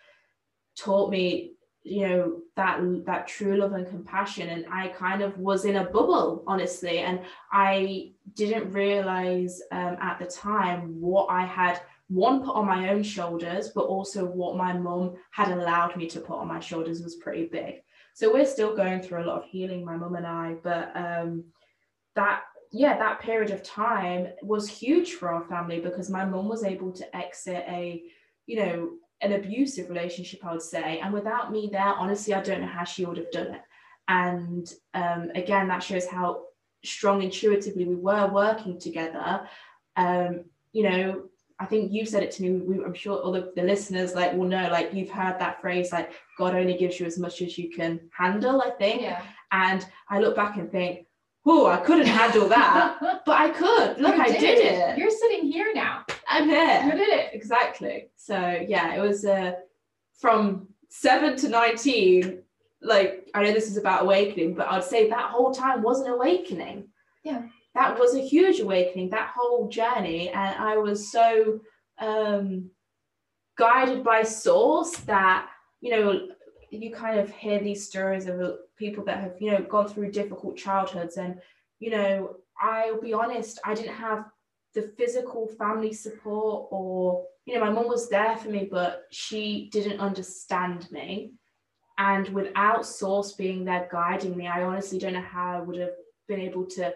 [0.77, 1.53] taught me,
[1.83, 4.49] you know, that that true love and compassion.
[4.49, 7.21] And I kind of was in a bubble, honestly, and
[7.51, 13.03] I didn't realize um, at the time what I had one put on my own
[13.03, 17.15] shoulders, but also what my mum had allowed me to put on my shoulders was
[17.15, 17.75] pretty big.
[18.13, 21.45] So we're still going through a lot of healing, my mum and I, but um,
[22.15, 26.63] that yeah, that period of time was huge for our family because my mum was
[26.63, 28.03] able to exit a,
[28.45, 30.99] you know, an abusive relationship, I would say.
[30.99, 33.61] And without me there, honestly, I don't know how she would have done it.
[34.07, 36.45] And um, again, that shows how
[36.83, 39.47] strong intuitively we were working together.
[39.95, 41.23] Um, you know,
[41.59, 42.51] I think you said it to me.
[42.51, 44.69] We, I'm sure all the, the listeners like will know.
[44.71, 47.99] Like you've heard that phrase, like God only gives you as much as you can
[48.17, 48.61] handle.
[48.61, 49.01] I think.
[49.01, 49.21] Yeah.
[49.51, 51.05] And I look back and think,
[51.45, 53.97] oh, I couldn't handle that, but I could.
[53.99, 54.97] Look, You I did it.
[54.97, 56.05] You're sitting here now.
[56.27, 56.83] I'm here.
[56.85, 57.29] You did it.
[57.33, 58.09] Exactly.
[58.15, 58.37] So
[58.67, 59.53] yeah, it was uh,
[60.19, 62.43] from seven to nineteen.
[62.81, 66.11] Like I know this is about awakening, but I'd say that whole time was an
[66.11, 66.87] awakening.
[67.23, 67.43] Yeah.
[67.75, 69.09] That was a huge awakening.
[69.09, 71.59] That whole journey, and I was so
[71.99, 72.71] um,
[73.57, 75.49] guided by source that
[75.81, 76.27] you know
[76.71, 78.39] you kind of hear these stories of
[78.79, 81.17] people that have you know gone through difficult childhoods.
[81.17, 81.39] And
[81.79, 84.25] you know i'll be honest i didn't have
[84.75, 89.69] the physical family support or you know my mum was there for me but she
[89.71, 91.33] didn't understand me.
[91.97, 95.95] And without source being there guiding me i honestly don't know how i would have
[96.27, 96.93] been able to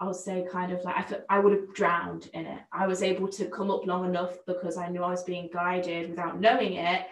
[0.00, 2.60] i would say kind of like I, fe- I would have drowned in it.
[2.72, 6.10] I was able to come up long enough because i knew i was being guided
[6.10, 7.06] without knowing it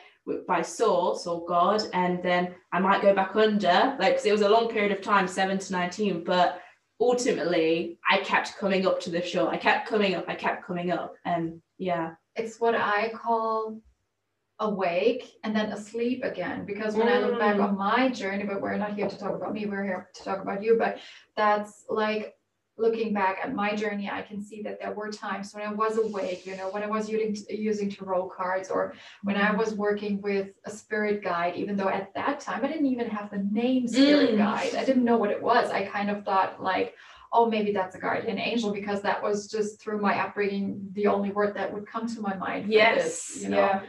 [0.47, 4.43] by source or god and then i might go back under like because it was
[4.43, 6.61] a long period of time 7 to 19 but
[7.01, 10.91] ultimately i kept coming up to the shore i kept coming up i kept coming
[10.91, 13.81] up and yeah It's what I call
[14.59, 16.65] awake and then asleep again.
[16.65, 17.65] Because when I look back Mm.
[17.69, 20.41] on my journey, but we're not here to talk about me, we're here to talk
[20.43, 20.77] about you.
[20.79, 20.99] But
[21.37, 22.36] that's like
[22.79, 25.97] looking back at my journey, I can see that there were times when I was
[25.97, 30.21] awake, you know, when I was using using tarot cards or when I was working
[30.21, 33.89] with a spirit guide, even though at that time I didn't even have the name
[33.89, 34.39] spirit Mm.
[34.39, 34.75] guide.
[34.75, 35.71] I didn't know what it was.
[35.71, 36.95] I kind of thought like,
[37.33, 41.31] oh, maybe that's a guardian angel because that was just through my upbringing the only
[41.31, 42.71] word that would come to my mind.
[42.71, 43.57] yes this, you know.
[43.57, 43.83] yeah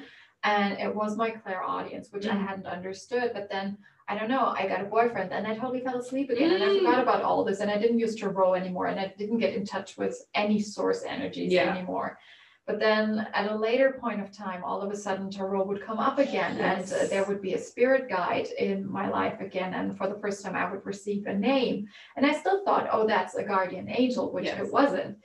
[0.43, 2.47] And it was my clairaudience, which I Mm.
[2.47, 3.31] hadn't understood.
[3.33, 3.77] But then
[4.09, 6.67] I don't know, I got a boyfriend and I totally fell asleep again and I
[6.67, 6.77] Mm.
[6.77, 9.65] forgot about all this and I didn't use tarot anymore and I didn't get in
[9.65, 11.75] touch with any source energies Yeah.
[11.75, 12.17] anymore.
[12.65, 15.99] But then at a later point of time, all of a sudden tarot would come
[15.99, 19.73] up again and uh, there would be a spirit guide in my life again.
[19.73, 21.87] And for the first time, I would receive a name.
[22.17, 24.59] And I still thought, oh, that's a guardian angel, which Yes.
[24.59, 25.17] it wasn't.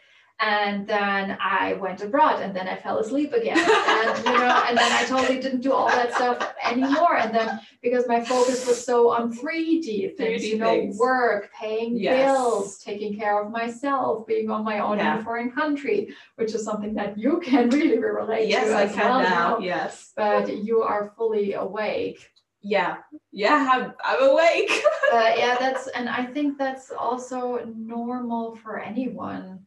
[0.43, 3.59] And then I went abroad and then I fell asleep again.
[3.59, 7.17] And you know, and then I totally didn't do all that stuff anymore.
[7.17, 10.99] And then because my focus was so on 3D things, 3D you know, things.
[10.99, 12.17] work, paying Yes.
[12.27, 16.65] bills, taking care of myself, being on my own in a foreign country, which is
[16.65, 20.57] something that you can really relate yes to i as can well now yes But
[20.65, 22.19] you are fully awake.
[22.63, 22.97] yeah
[23.33, 24.71] yeah i'm, I'm awake
[25.13, 29.62] But yeah, that's and I think that's also normal for anyone.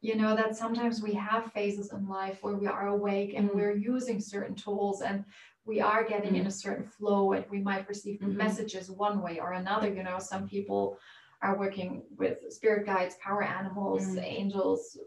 [0.00, 3.54] You know, that sometimes we have phases in life where we are awake and Mm.
[3.54, 5.24] we're using certain tools and
[5.64, 8.34] we are getting in a certain flow and we might receive Mhm.
[8.36, 9.88] messages one way or another.
[9.92, 10.98] You know, some people
[11.42, 14.22] are working with spirit guides, power animals, Mm.
[14.22, 14.98] angels,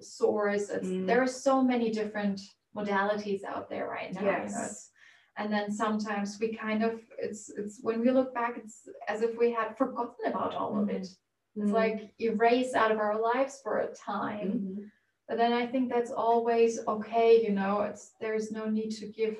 [0.00, 0.70] source.
[0.70, 1.06] It's Mm.
[1.06, 2.40] there are so many different
[2.74, 4.20] modalities out there right now.
[4.20, 4.90] You know, Yes.
[5.36, 9.36] and then sometimes we kind of it's it's when we look back it's as if
[9.36, 11.08] we had forgotten about all of it
[11.56, 11.74] it's Mm.
[11.74, 14.90] like erased out of our lives for a time Mhm.
[15.28, 19.36] but then i think that's always okay you know it's there's no need to give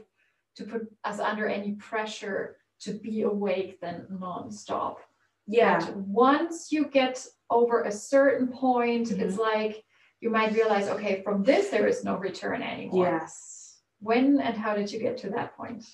[0.56, 4.98] to put us under any pressure to be awake then non-stop
[5.46, 9.20] yeah But once you get over a certain point Mm-hmm.
[9.20, 9.84] it's like
[10.20, 14.74] you might realize okay from this there is no return anymore yes when and how
[14.74, 15.84] did you get to that point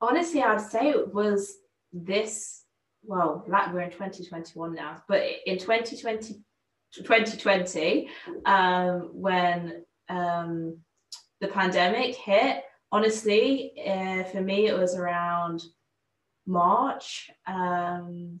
[0.00, 1.56] honestly i'd say it was
[1.92, 2.64] this
[3.08, 6.34] well like we're in 2021 now but in 2020
[6.94, 8.08] 2020
[8.44, 10.76] um when um
[11.40, 15.62] the pandemic hit honestly uh, for me it was around
[16.46, 18.38] march um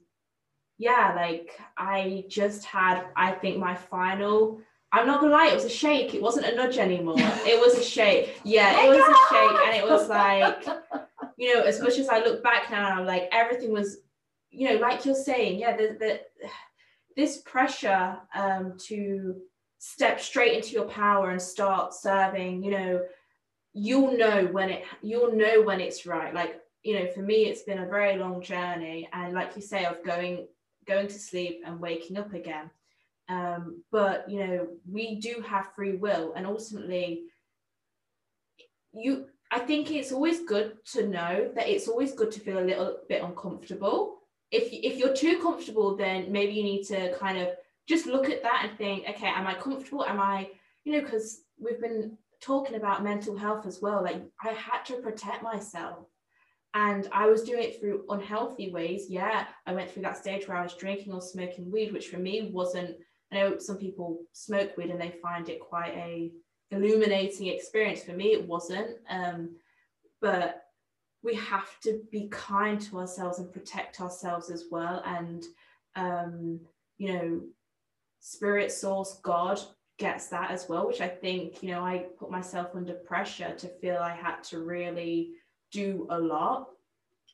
[0.76, 4.60] yeah like i just had i think my final
[4.92, 6.14] i'm not gonna lie it was a shake.
[6.14, 7.16] It wasn't a nudge anymore.
[7.18, 8.40] It was a shake.
[8.44, 10.64] Yeah it was a shake and it was like
[11.38, 13.98] you know, as much as I look back now, I'm like everything was,
[14.50, 16.20] you know, like you're saying, yeah, the, the
[17.16, 19.36] this pressure um, to
[19.78, 23.00] step straight into your power and start serving, you know,
[23.72, 26.32] you'll know when it, you'll know when it's right.
[26.34, 29.84] Like, you know, for me, it's been a very long journey, and like you say,
[29.84, 30.46] of going
[30.86, 32.70] going to sleep and waking up again.
[33.28, 37.24] Um, but you know, we do have free will, and ultimately,
[38.92, 42.64] you I think it's always good to know that it's always good to feel a
[42.64, 44.17] little bit uncomfortable.
[44.50, 47.48] If if you're too comfortable, then maybe you need to kind of
[47.88, 50.04] just look at that and think, okay, am I comfortable?
[50.04, 50.50] Am I,
[50.84, 54.02] you know, because we've been talking about mental health as well.
[54.02, 56.06] Like I had to protect myself.
[56.74, 59.06] And I was doing it through unhealthy ways.
[59.08, 62.18] Yeah, I went through that stage where I was drinking or smoking weed, which for
[62.18, 62.96] me wasn't.
[63.32, 66.30] I know some people smoke weed and they find it quite a
[66.70, 69.56] illuminating experience for me it wasn't um,
[70.20, 70.64] but
[71.22, 75.02] we have to be kind to ourselves and protect ourselves as well.
[75.04, 75.44] And
[75.96, 76.60] um,
[76.98, 77.40] you know
[78.20, 79.58] spirit source god
[79.98, 83.68] gets that as well which i think you know i put myself under pressure to
[83.80, 85.30] feel i had to really
[85.70, 86.70] do a lot.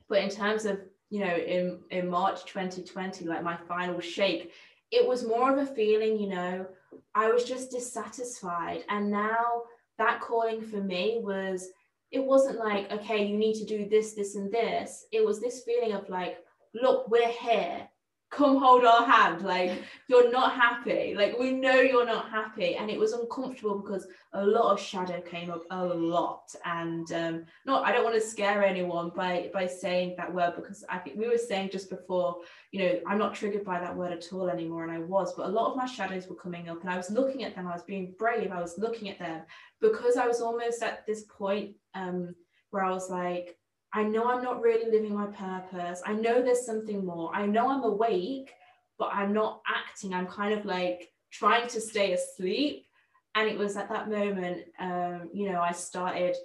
[0.09, 0.80] But in terms of
[1.11, 4.53] you know in in march 2020 like my final shake
[4.91, 6.66] it was more of a feeling you know
[7.14, 8.85] i was just dissatisfied.
[8.89, 9.62] And now
[9.99, 11.68] that calling for me was
[12.15, 15.07] it wasn't like okay you need to do this this and this.
[15.12, 16.39] It was this feeling of like
[16.75, 17.89] look we're here.
[18.31, 19.43] Come hold our hand.
[19.43, 21.15] Like you're not happy.
[21.17, 22.77] Like we know you're not happy.
[22.77, 26.53] And it was uncomfortable because a lot of shadow came up a lot.
[26.65, 30.85] And um not i don't want to scare anyone by by saying that word because
[30.89, 32.39] i think we were saying just before
[32.73, 35.35] you know i'm not triggered by that word at all anymore and i was.
[35.35, 37.67] But a lot of my shadows were coming up and i was looking at them.
[37.67, 38.53] I was being brave.
[38.53, 39.43] I was looking at them
[39.81, 42.34] because i was almost at this point um
[42.70, 43.57] where i was like
[43.97, 46.03] I know I'm not really living my purpose.
[46.05, 47.30] I know there's something more.
[47.32, 48.53] I know I'm awake,
[48.99, 50.12] but I'm not acting.
[50.12, 52.86] I'm kind of like trying to stay asleep.
[53.36, 56.36] And it was at that moment, um, you know, I started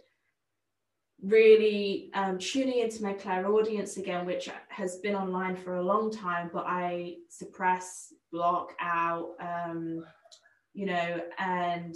[1.23, 6.51] really um, tuning into my clairaudience again, which has been online for a long time,
[6.53, 10.05] but I suppress, block out, um,
[10.73, 11.95] you know, and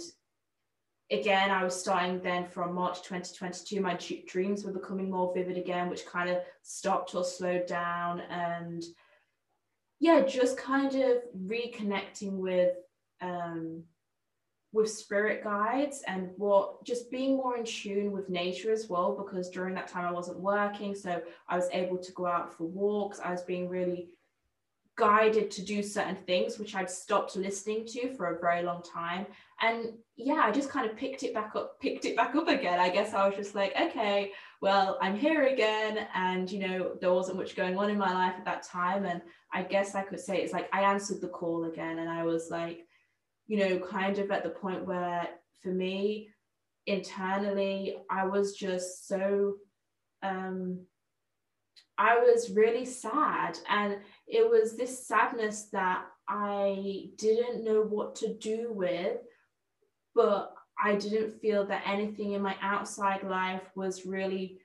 [1.10, 5.88] again, I was starting then from March 2022, my dreams were becoming more vivid again,
[5.88, 8.20] which kind of stopped or slowed down.
[8.30, 8.82] And
[10.00, 12.74] yeah, just kind of reconnecting with
[13.20, 13.84] um,
[14.74, 19.48] with spirit guides and what just being more in tune with nature as well because
[19.48, 23.20] during that time I wasn't working so I was able to go out for walks
[23.20, 24.08] I was being really
[24.96, 29.26] guided to do certain things which I'd stopped listening to for a very long time.
[29.60, 32.78] And yeah I just kind of picked it back up picked it back up again.
[32.78, 36.06] I guess I was just like okay well I'm here again.
[36.14, 39.04] And you know there wasn't much going on in my life at that time.
[39.04, 39.20] And
[39.52, 41.98] I guess I could say it's like I answered the call again.
[41.98, 42.86] And I was like
[43.46, 45.28] you know kind of at the point where
[45.62, 46.28] for me
[46.86, 49.54] internally I was just so
[50.22, 50.86] um
[51.96, 53.58] I was really sad.
[53.68, 59.18] And it was this sadness that I didn't know what to do with,
[60.14, 64.58] but I didn't feel that anything in my outside life was really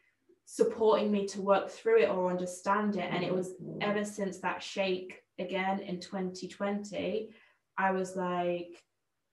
[0.45, 3.07] supporting me to work through it or understand it.
[3.11, 3.81] And it was mm-hmm.
[3.81, 7.29] ever since that shake again in 2020,
[7.77, 8.81] I was like,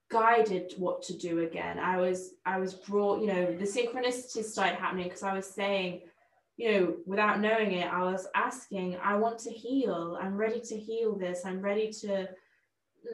[0.09, 4.77] guided what to do again i was i was brought you know the synchronicities started
[4.77, 6.01] happening because i was saying
[6.57, 10.18] you know, without knowing it, I was asking, I want to heal.
[10.20, 11.44] I'm ready to heal this.
[11.44, 12.28] I'm ready to.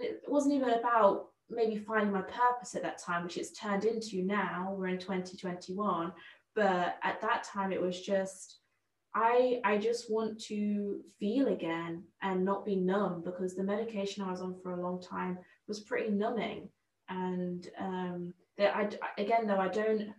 [0.00, 4.22] It wasn't even about maybe finding my purpose at that time, which it's turned into
[4.22, 4.74] now.
[4.76, 6.12] We're in 2021.
[6.54, 8.58] But at that time, it was just,
[9.14, 14.30] I, I just want to feel again and not be numb because the medication I
[14.30, 16.68] was on for a long time was pretty numbing.
[17.08, 18.88] And um, that I,
[19.20, 20.10] again, though, I don't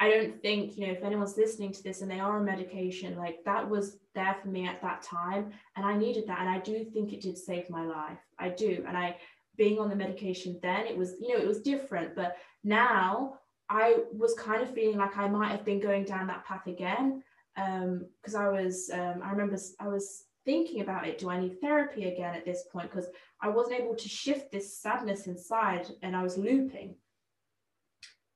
[0.00, 3.16] I don't think, you know, if anyone's listening to this and they are on medication,
[3.16, 5.50] like that was there for me at that time.
[5.76, 6.40] And I needed that.
[6.40, 8.18] And I do think it did save my life.
[8.38, 8.84] I do.
[8.86, 9.16] And I,
[9.56, 12.14] being on the medication then, it was, you know, it was different.
[12.14, 13.38] But now
[13.68, 17.24] I was kind of feeling like I might have been going down that path again.
[17.56, 21.18] Because um, I was, um, I remember I was thinking about it.
[21.18, 22.88] Do I need therapy again at this point?
[22.88, 23.08] Because
[23.42, 26.94] I wasn't able to shift this sadness inside and I was looping.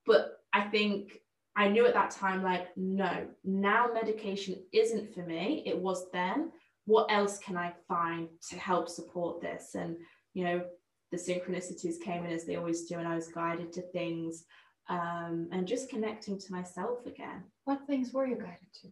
[0.05, 1.22] But I think
[1.57, 5.63] I knew at that time, like, no, now medication isn't for me.
[5.67, 6.51] It was then.
[6.87, 9.75] What else can I find to help support this?
[9.75, 9.97] And,
[10.35, 10.65] you know,
[11.11, 14.45] the synchronicities came in as they always do, and I was guided to things
[14.89, 17.45] um, and just connecting to myself again.
[17.65, 18.89] What things were you guided to?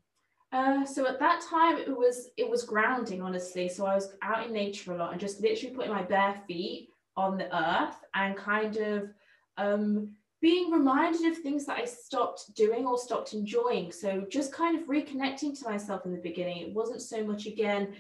[0.53, 4.45] Uh, so at that time it was it was grounding honestly so i was out
[4.45, 8.37] in nature a lot and just literally putting my bare feet on the earth and
[8.37, 9.11] kind of
[9.59, 13.93] um, being reminded of things that I stopped doing or stopped enjoying.
[13.93, 16.59] So just kind of reconnecting to myself in the beginning.
[16.59, 17.95] It wasn't so much again.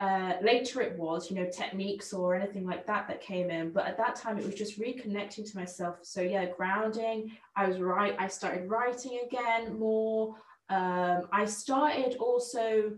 [0.00, 3.70] Uh, later it was, you know, techniques or anything like that that came in.
[3.70, 5.96] But at that time, it was just reconnecting to myself.
[6.02, 7.32] So yeah, grounding.
[7.56, 8.14] I was right.
[8.18, 10.36] I started writing again more.
[10.68, 12.92] Um, I started also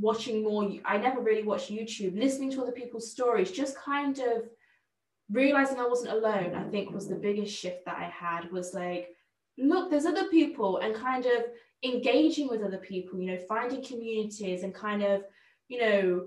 [0.00, 0.68] watching more.
[0.84, 2.18] I never really watched YouTube.
[2.18, 4.48] Listening to other people's stories, just kind of
[5.32, 9.08] realizing I wasn't alone, I think was the biggest shift that I had was like,
[9.58, 11.44] look, there's other people and kind of
[11.84, 15.24] engaging with other people, you know, finding communities and kind of,
[15.68, 16.26] you know,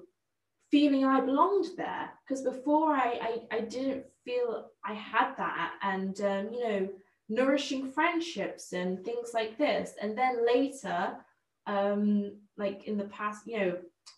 [0.72, 2.10] feeling I belonged there.
[2.28, 5.74] Because before I, I, I didn't feel I had that.
[5.82, 6.90] And, um, you know,
[7.30, 9.94] nourishing friendships and things like this.
[10.02, 11.16] And then later,
[11.68, 13.78] um, like in the past, you know,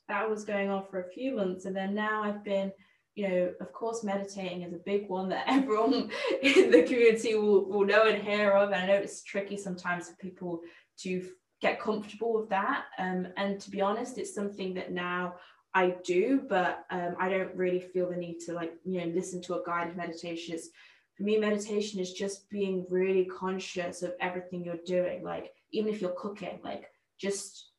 [0.10, 1.66] that was going on for a few months.
[1.66, 2.72] And then now I've been,
[3.18, 6.12] you know, of course, meditating is a big one that everyone
[6.44, 8.72] in the community will, will know and hear of.
[8.72, 10.62] And I know it's tricky sometimes for people
[11.00, 11.28] to
[11.60, 12.86] get comfortable with that.
[13.00, 15.34] Um, and to be honest, it's something that now
[15.74, 19.42] I do, but um, I don't really feel the need to like, you know, listen
[19.44, 20.54] to a guided meditation.
[20.54, 20.70] It's,
[21.16, 25.24] for me, meditation is just being really conscious of everything you're doing.
[25.24, 27.72] Like, even if you're cooking, like just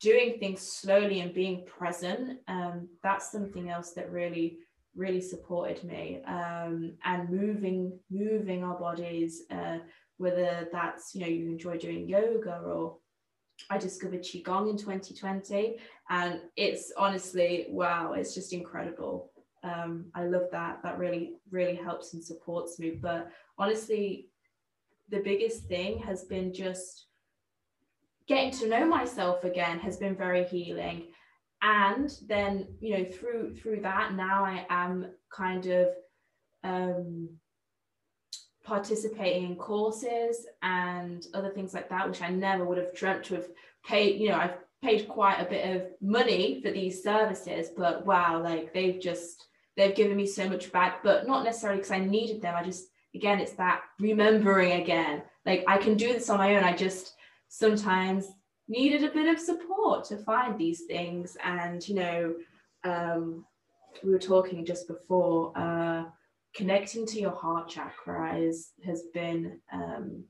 [0.00, 2.40] doing things slowly and being present.
[2.48, 4.58] Um, that's something else that really,
[4.94, 6.22] really supported me.
[6.26, 9.78] Um, and moving, moving our bodies, uh,
[10.18, 12.98] whether that's, you know, you enjoy doing yoga or
[13.70, 15.76] I discovered Qigong in 2020
[16.10, 19.30] and it's honestly, wow, it's just incredible.
[19.64, 20.82] Um, I love that.
[20.82, 22.98] That really, really helps and supports me.
[23.00, 24.28] But honestly,
[25.08, 27.06] the biggest thing has been just
[28.26, 31.08] getting to know myself again has been very healing.
[31.62, 35.88] And then, you know, through through that, now I am kind of
[36.64, 37.28] um
[38.64, 43.36] participating in courses and other things like that, which I never would have dreamt to
[43.36, 43.48] have
[43.84, 44.20] paid.
[44.20, 48.74] You know, I've paid quite a bit of money for these services, but wow, like
[48.74, 49.46] they've just
[49.76, 52.56] they've given me so much back, but not necessarily because I needed them.
[52.56, 55.22] I just again, it's that remembering again.
[55.46, 56.64] Like I can do this on my own.
[56.64, 57.14] I just
[57.48, 58.26] sometimes
[58.68, 61.36] needed a bit of support to find these things.
[61.44, 62.34] And you know,
[62.84, 63.44] um,
[64.02, 65.56] we were talking just before.
[65.56, 66.04] Uh,
[66.54, 70.24] connecting to your heart chakra is has been um,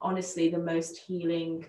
[0.00, 1.64] honestly the most healing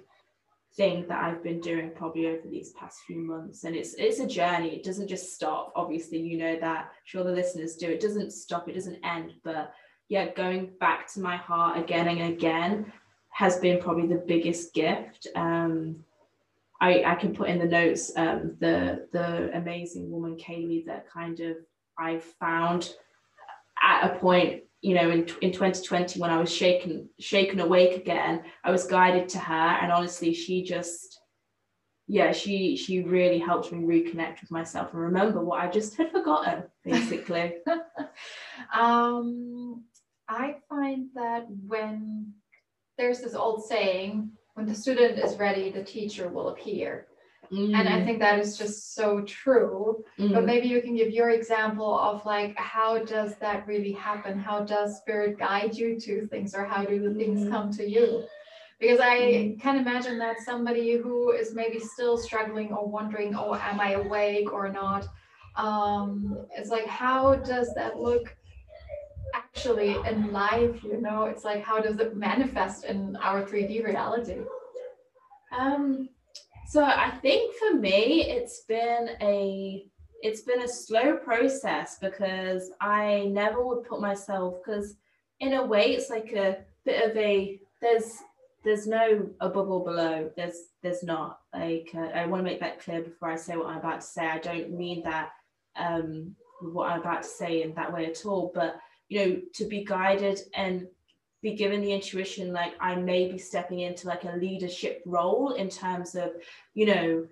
[0.75, 3.65] thing that I've been doing probably over these past few months.
[3.65, 4.75] And it's it's a journey.
[4.75, 5.73] It doesn't just stop.
[5.75, 6.91] Obviously, you know that.
[7.03, 7.87] Sure the listeners do.
[7.87, 8.69] It doesn't stop.
[8.69, 9.33] It doesn't end.
[9.43, 9.73] But
[10.09, 12.91] yeah, going back to my heart again and again
[13.31, 15.27] has been probably the biggest gift.
[15.35, 16.03] Um,
[16.79, 21.39] I, I can put in the notes um, the the amazing woman Kaylee that kind
[21.39, 21.57] of
[21.97, 22.93] I found
[23.81, 28.43] at a point you know in, in 2020 when i was shaken shaken awake again
[28.63, 31.21] i was guided to her and honestly she just
[32.07, 36.11] yeah she she really helped me reconnect with myself and remember what i just had
[36.11, 37.53] forgotten basically
[38.73, 39.83] um
[40.27, 42.33] i find that when
[42.97, 47.07] there's this old saying when the student is ready the teacher will appear
[47.51, 47.77] Mm.
[47.77, 48.05] And I mm.
[48.05, 50.03] think that is just so true.
[50.17, 50.33] Mm.
[50.33, 54.39] But maybe you can give your example of like how does that really happen?
[54.39, 57.49] How does spirit guide you to things or how do the things mm.
[57.49, 58.23] come to you?
[58.79, 59.61] Because I mm.
[59.61, 64.51] can imagine that somebody who is maybe still struggling or wondering, oh, am I awake
[64.51, 65.05] or not?
[65.57, 68.33] Um, it's like, how does that look
[69.33, 70.83] actually in life?
[70.83, 74.37] You know, it's like, how does it manifest in our 3D reality?
[75.57, 76.09] Um,
[76.69, 79.85] so I think for me, it's been a
[80.21, 84.95] it's been a slow process because I never would put myself because
[85.39, 88.19] in a way it's like a bit of a there's
[88.63, 92.79] there's no above or below there's there's not like uh, I want to make that
[92.79, 95.31] clear before I say what I'm about to say I don't mean that
[95.75, 98.77] um what I'm about to say in that way at all but
[99.11, 100.87] you know to be guided and
[101.41, 105.69] be given the intuition like I may be stepping into like a leadership role in
[105.69, 106.29] terms of,
[106.75, 107.27] you know,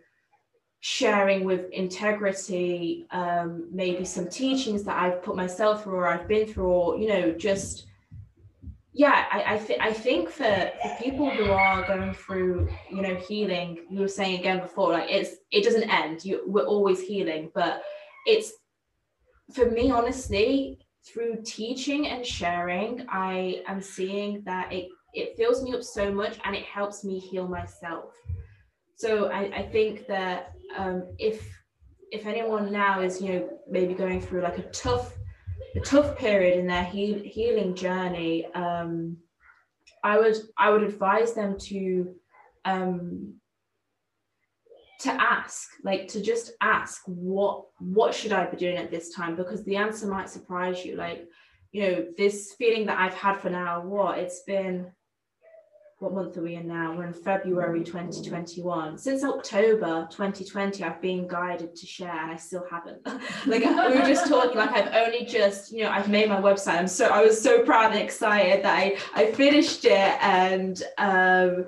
[0.81, 6.47] sharing with integrity, um, maybe some teachings that I've put myself through or I've been
[6.47, 7.85] through, or, you know, just
[8.91, 13.15] yeah, I I, th- I think for, for people who are going through, you know,
[13.15, 16.25] healing, you were saying again before, like it's it doesn't end.
[16.25, 17.83] You we're always healing, but
[18.25, 18.51] it's
[19.53, 20.79] for me, honestly,
[21.11, 26.37] through teaching and sharing, I am seeing that it, it fills me up so much
[26.45, 28.13] and it helps me heal myself.
[28.95, 31.47] So I, I think that um, if
[32.11, 35.13] if anyone now is you know maybe going through like a tough
[35.75, 39.17] a tough period in their heal, healing journey, um,
[40.03, 42.13] I would I would advise them to
[42.65, 43.38] um,
[44.99, 49.35] to ask like to just ask what what should i be doing at this time?
[49.35, 50.95] Because the answer might surprise you.
[50.95, 51.27] Like
[51.71, 54.19] you know this feeling that i've had for now what?
[54.19, 54.91] It's been
[55.99, 56.95] what month are we in now?
[56.95, 62.65] We're in february 2021 since october 2020 i've been guided to share and i still
[62.69, 63.01] haven't.
[63.45, 66.77] Like we were just talking like i've only just you know i've made my website.
[66.77, 71.67] I'm so i was so proud and excited that i i finished it and um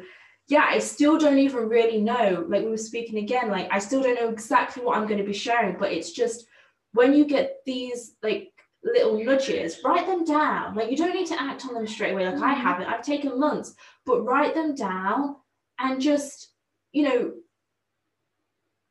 [0.52, 2.46] yeah, I still don't even really know.
[2.50, 5.24] Like we were speaking again, like I still don't know exactly what I'm going to
[5.24, 6.46] be sharing, but it's just
[6.92, 8.52] when you get these like
[8.84, 10.76] little nudges, write them down.
[10.76, 12.26] Like you don't need to act on them straight away.
[12.26, 12.44] Like mm-hmm.
[12.44, 12.88] I haven't.
[12.88, 13.76] I've taken months,
[14.06, 15.38] but write them down
[15.80, 16.50] and just,
[16.92, 17.32] you know,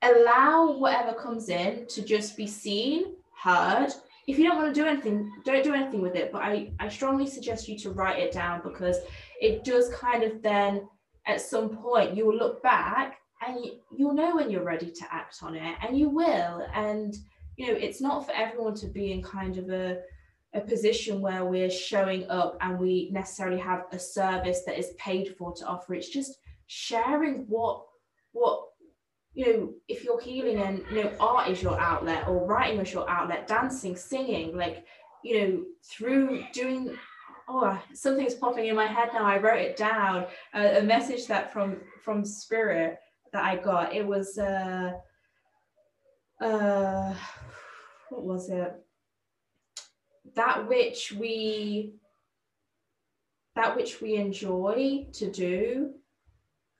[0.00, 3.90] allow whatever comes in to just be seen, heard.
[4.26, 6.32] If you don't want to do anything, don't do anything with it.
[6.32, 8.96] But I, I strongly suggest you to write it down because
[9.42, 10.88] it does kind of then
[11.26, 15.04] at some point you will look back and you, you'll know when you're ready to
[15.10, 16.66] act on it and you will.
[16.74, 17.14] And
[17.56, 20.00] you know, it's not for everyone to be in kind of a
[20.52, 25.36] a position where we're showing up and we necessarily have a service that is paid
[25.36, 25.94] for to offer.
[25.94, 27.84] It's just sharing what
[28.32, 28.64] what
[29.34, 32.92] you know if you're healing and you know art is your outlet or writing is
[32.92, 34.84] your outlet dancing singing like
[35.22, 36.96] you know through doing
[37.50, 39.24] oh something's popping in my head now.
[39.24, 40.26] I wrote it down.
[40.54, 42.98] A message that from from spirit
[43.32, 43.94] that i got.
[43.94, 44.92] It was uh
[46.40, 47.14] uh
[48.10, 48.72] what was it?
[50.34, 51.94] That which we
[53.56, 55.90] that which we enjoy to do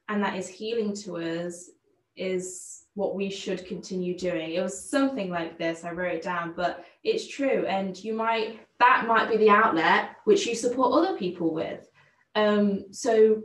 [0.08, 1.70] and that is healing to us
[2.16, 4.53] is what we should continue doing.
[4.53, 5.84] It was something like this.
[5.84, 7.64] I wrote it down, but it's true.
[7.66, 11.88] And you might, that might be the outlet which you support other people with.
[12.34, 13.43] Um, so,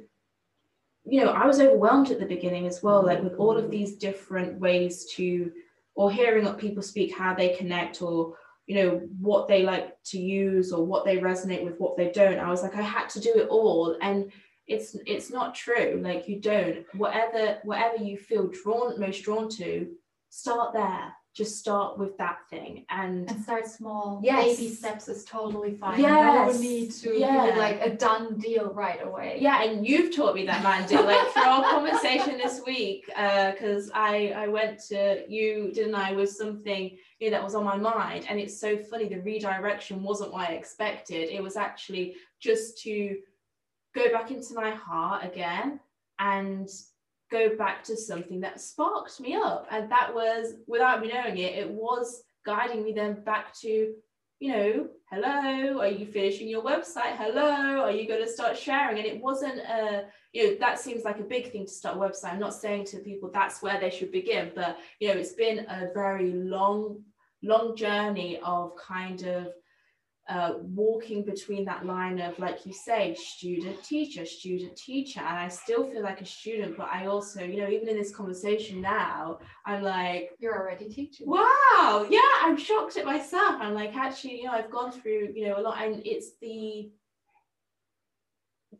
[1.05, 3.97] you know, I was overwhelmed at the beginning as well, like with all of these
[3.97, 5.51] different ways to,
[5.93, 8.35] or hearing up people speak how they connect or,
[8.65, 12.39] you know, what they like to use or what they resonate with, what they don't.
[12.39, 13.95] I was like, I had to do it all.
[14.01, 14.31] And
[14.67, 16.85] it's it's not true like you don't.
[16.95, 19.87] Whatever whatever you feel drawn most drawn to
[20.29, 21.13] start there.
[21.35, 24.21] Just start with that thing and and start small.
[24.23, 24.57] Yes.
[24.57, 25.99] baby steps is totally fine.
[25.99, 26.55] Yes.
[26.55, 27.51] no need to yeah.
[27.51, 29.37] be like a done deal right away.
[29.41, 30.95] Yeah and you've taught me that mandy.
[31.05, 36.13] Like for our conversation this week because uh, i i went to you didn't i
[36.13, 38.25] with something you know, that was on my mind.
[38.29, 41.29] And it's so funny the redirection wasn't what i expected.
[41.29, 43.17] It was actually just to
[43.95, 45.79] go back into my heart again
[46.19, 46.69] and
[47.31, 49.67] go back to something that sparked me up.
[49.71, 53.93] And that was, without me knowing it, it was guiding me then back to,
[54.39, 57.15] you know, hello, are you finishing your website?
[57.15, 58.97] Hello, are you going to start sharing?
[58.97, 61.99] And it wasn't a, you know, that seems like a big thing to start a
[61.99, 62.33] website.
[62.33, 65.59] I'm not saying to people that's where they should begin, but, you know, it's been
[65.59, 67.01] a very long,
[67.41, 69.47] long journey of kind of
[70.27, 75.19] uh, walking between that line of, like you say, student teacher, student teacher.
[75.19, 78.15] And I still feel like a student, but I also, you know, even in this
[78.15, 81.27] conversation now, I'm like, You're already teaching.
[81.27, 82.07] Wow.
[82.09, 82.21] Yeah.
[82.41, 83.57] I'm shocked at myself.
[83.59, 85.81] I'm like, actually, you know, I've gone through, you know, a lot.
[85.81, 86.89] And it's the,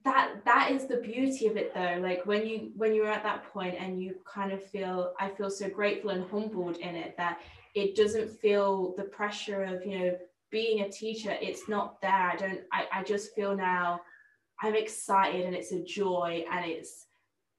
[0.04, 3.52] that that is the beauty of it though like when you when you're at that
[3.52, 7.40] point and you kind of feel i feel so grateful and humbled in it that
[7.74, 10.18] it doesn't feel the pressure of you know
[10.56, 12.32] being a teacher, it's not there.
[12.32, 14.00] I don't, I, I just feel now
[14.64, 17.08] I'm excited and it's a joy and it's,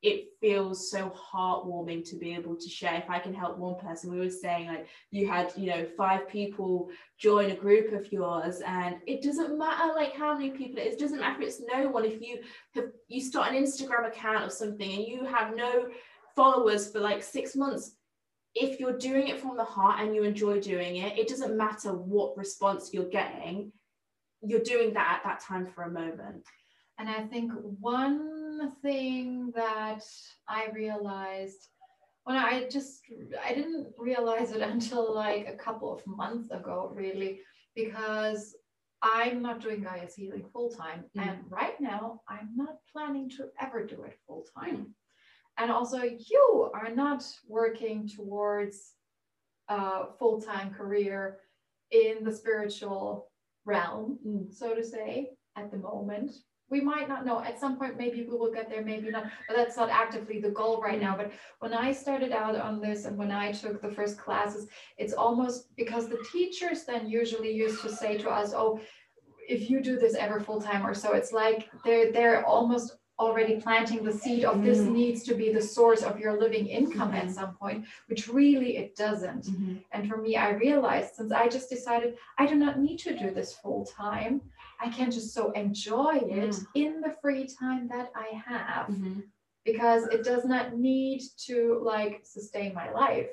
[0.01, 2.94] it feels so heartwarming to be able to share.
[2.94, 6.26] If i can help one person we were saying like you had you know five
[6.26, 6.88] people
[7.18, 10.94] join a group of yours and it doesn't matter like how many people it is.
[10.94, 12.07] It doesn't matter if it's no one.
[12.07, 12.40] If you
[12.76, 15.88] have you start an instagram account or something and you have no
[16.34, 17.95] followers for like six months
[18.57, 21.93] if you're doing it from the heart and you enjoy doing it, it doesn't matter
[21.93, 23.71] what response you're getting,
[24.41, 26.43] you're doing that at that time for a moment.
[26.99, 30.03] And I think one thing that
[30.49, 31.69] I realized
[32.25, 33.03] when I just
[33.45, 37.41] I didn't realize it until like a couple of months ago, really,
[37.75, 38.57] because
[39.03, 41.05] I'm not doing Gaia's healing full time.
[41.17, 41.29] Mm.
[41.29, 44.77] And right now, I'm not planning to ever do it full time.
[44.77, 44.87] Mm
[45.59, 48.93] and also you are not working towards
[49.69, 51.39] a full-time career
[51.91, 53.31] in the spiritual
[53.65, 54.53] realm mm.
[54.53, 56.31] so to say at the moment
[56.69, 59.57] we might not know at some point maybe we will get there maybe not but
[59.57, 61.19] that's not actively the goal right now mm.
[61.19, 65.13] but when i started out on this and when i took the first classes it's
[65.13, 68.81] almost because the teachers then usually used to say to us oh
[69.49, 73.61] if you do this ever full time or so it's like they're they're almost already
[73.61, 74.93] planting the seed of this mm.
[74.93, 77.29] needs to be the source of your living income mm-hmm.
[77.29, 79.47] at some point, which really it doesn't.
[79.47, 79.77] Mm-hmm.
[79.93, 83.31] And for me, I realized since I just decided I do not need to do
[83.31, 84.43] this full time,
[84.81, 86.67] I can just so enjoy it mm.
[86.75, 89.21] in the free time that I have mm-hmm.
[89.64, 93.31] because it does not need to like sustain my life,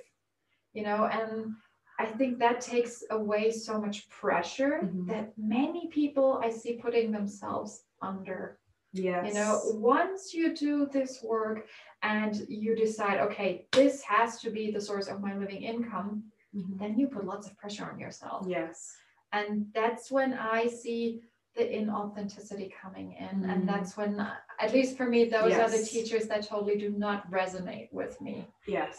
[0.72, 1.54] you know, and
[2.00, 5.08] I think that takes away so much pressure mm-hmm.
[5.08, 8.60] that many people I see putting themselves under
[8.94, 9.28] Yes.
[9.28, 11.68] You know, once you do this work
[12.04, 16.24] and you decide, okay, this has to be the source of my living income,
[16.56, 16.78] Mhm.
[16.80, 18.46] then you put lots of pressure on yourself.
[18.48, 18.96] Yes.
[19.32, 21.24] And that's when I see
[21.56, 23.42] the inauthenticity coming in.
[23.42, 23.52] Mm.
[23.52, 24.20] And that's when,
[24.60, 28.48] at least for me, those are the teachers that totally do not resonate with me.
[28.68, 28.98] Yes.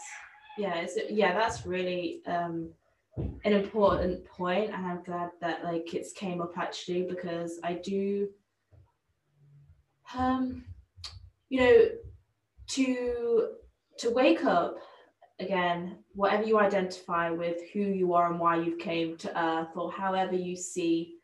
[0.57, 0.75] Yeah.
[0.75, 1.33] It's, yeah.
[1.33, 2.69] That's really um,
[3.17, 8.29] an important point, and I'm glad that like it's came up actually because I do.
[10.13, 10.63] Um,
[11.49, 11.85] you know,
[12.67, 13.49] to
[13.99, 14.77] to wake up
[15.39, 19.91] again, whatever you identify with, who you are and why you've came to Earth, or
[19.91, 21.15] however you see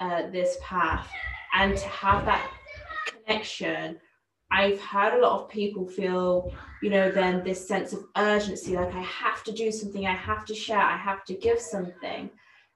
[0.00, 1.08] uh, this path,
[1.54, 2.50] and to have that
[3.06, 3.98] connection.
[4.50, 6.52] I've had a lot of people feel
[6.82, 10.44] you know, then this sense of urgency, like I have to do something, I have
[10.46, 12.28] to share, I have to give something.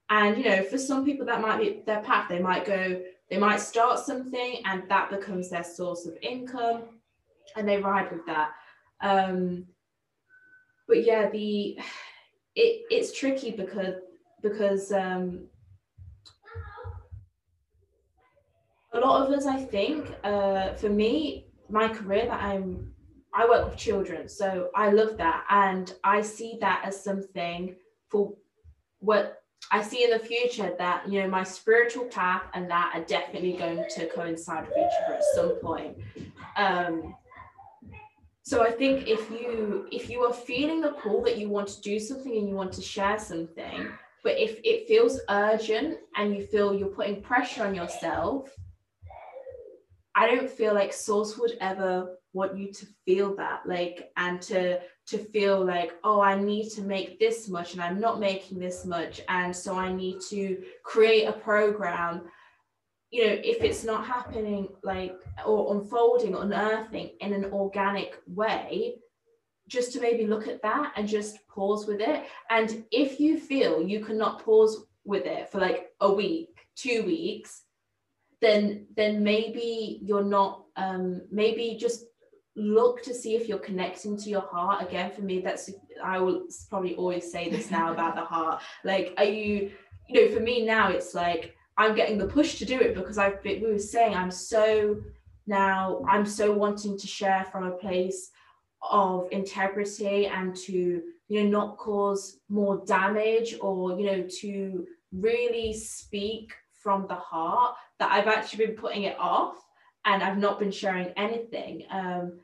[0.08, 3.38] And, you know, for some people that might be their path, they might go, they
[3.38, 6.82] might start something and that becomes their source of income
[7.56, 8.52] and they ride with that.
[9.00, 9.66] Um,
[10.86, 11.78] but yeah, the
[12.54, 13.96] it it's tricky because
[14.42, 15.48] because um
[18.92, 22.92] a lot of us, I think, uh, for me, my career that I'm
[23.34, 27.76] I work with children, so I love that, and I see that as something
[28.08, 28.32] for
[29.00, 30.74] what I see in the future.
[30.78, 34.92] That you know, my spiritual path and that are definitely going to coincide with each
[35.04, 35.96] other at some point.
[36.56, 37.14] Um,
[38.42, 41.80] so I think if you if you are feeling the pull that you want to
[41.80, 43.88] do something and you want to share something,
[44.22, 48.50] but if it feels urgent and you feel you're putting pressure on yourself,
[50.16, 54.78] I don't feel like Source would ever want you to feel that like and to
[55.06, 58.84] to feel like oh i need to make this much and i'm not making this
[58.84, 62.22] much and so i need to create a program.
[63.10, 65.14] You know if it's not happening like
[65.46, 68.96] or unfolding unearthing in an organic way
[69.68, 72.24] just to maybe look at that and just pause with it.
[72.50, 77.62] And if you feel you cannot pause with it for like a week two weeks
[78.40, 82.04] then then maybe you're not um maybe just
[82.56, 84.82] look to see if you're connecting to your heart.
[84.86, 85.70] Again for me that's
[86.02, 88.62] i will probably always say this now about the heart.
[88.84, 89.72] Like are you
[90.08, 93.18] you know for me now it's like i'm getting the push to do it because
[93.18, 94.96] i've been we were saying i'm so
[95.46, 98.30] now i'm so wanting to share from a place
[98.90, 105.72] of integrity and to you know not cause more damage or you know to really
[105.72, 109.56] speak from the heart that i've actually been putting it off
[110.06, 111.84] and I've not been sharing anything.
[111.90, 112.38] Um,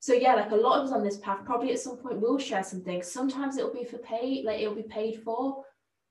[0.00, 2.38] so yeah, like a lot of us on this path, probably at some point will
[2.38, 3.02] share something.
[3.02, 5.62] Sometimes it'll be for pay, like it'll be paid for,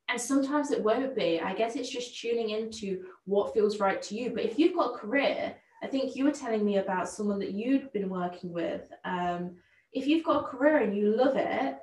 [0.08, 1.42] and sometimes it won't be.
[1.42, 4.30] I guess it's just tuning into what feels right to you.
[4.30, 7.52] But if you've got a career, I think you were telling me about someone that
[7.52, 8.88] you'd been working with.
[9.04, 9.58] Um,
[9.92, 11.78] if you've got a career and you love it,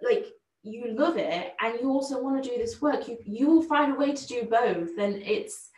[0.00, 0.26] like
[0.62, 3.92] you love it, and you also want to do this work, you you will find
[3.92, 4.96] a way to do both.
[4.98, 5.71] And it's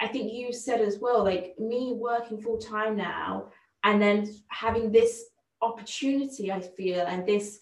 [0.00, 3.48] I think you said as well, like me working full time now
[3.84, 5.24] and then having this
[5.60, 7.58] opportunity, I feel, and this,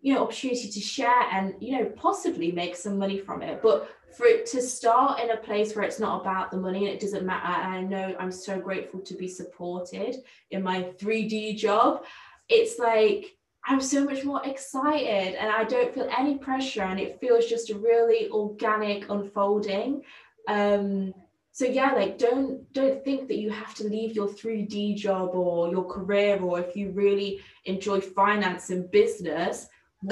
[0.00, 3.60] you know, opportunity to share and, you know, possibly make some money from it.
[3.62, 6.94] But for it to start in a place where it's not about the money and
[6.94, 7.46] it doesn't matter.
[7.46, 10.16] And I know I'm so grateful to be supported
[10.50, 12.04] in my 3D job.
[12.48, 17.20] It's like, I'm so much more excited and I don't feel any pressure and it
[17.20, 20.02] feels just a really organic unfolding.
[20.48, 21.14] Um,
[21.60, 25.56] so yeah like don't don't think that you have to leave your 3d job or
[25.74, 27.30] your career or if you really
[27.72, 29.56] enjoy finance and business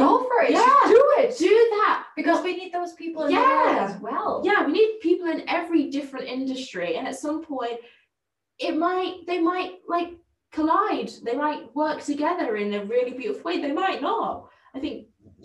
[0.04, 0.50] Go for it.
[0.50, 0.80] Yeah.
[0.96, 1.38] Do it.
[1.38, 3.64] do that Because we need those people in the Yeah.
[3.64, 4.32] world as well.
[4.48, 7.78] yeah we need people in every different industry and at some point
[8.66, 10.10] it might they might like
[10.56, 14.32] collide they might work together in a really beautiful way they might not
[14.74, 14.96] i think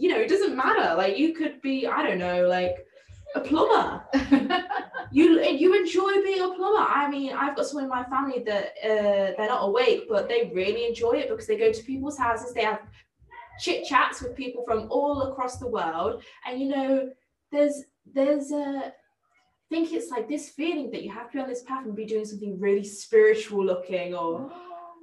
[0.02, 2.76] you know it doesn't matter like you could be i don't know like
[3.36, 4.04] a plumber
[5.14, 6.80] you you enjoy being a plumber.
[6.80, 10.52] I mean, I've got someone in my family that uh, they're not awake, but they
[10.54, 12.54] really enjoy it because they go to people's houses.
[12.54, 12.82] They have
[13.60, 17.10] chit chats with people from all across the world, and you know,
[17.52, 18.92] there's there's a.
[19.72, 21.96] I think it's like this feeling that you have to be on this path and
[21.96, 24.52] be doing something really spiritual looking, or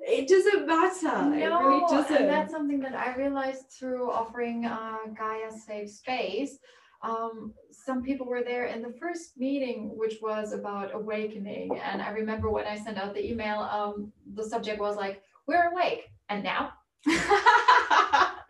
[0.02, 1.34] it doesn't matter.
[1.34, 2.16] it really doesn't.
[2.16, 6.58] and that's something that I realized through offering uh, Gaia Safe Space.
[7.02, 11.78] Um, some people were there in the first meeting, which was about awakening.
[11.82, 15.70] And I remember when I sent out the email, um, the subject was like, "We're
[15.72, 16.72] awake," and now.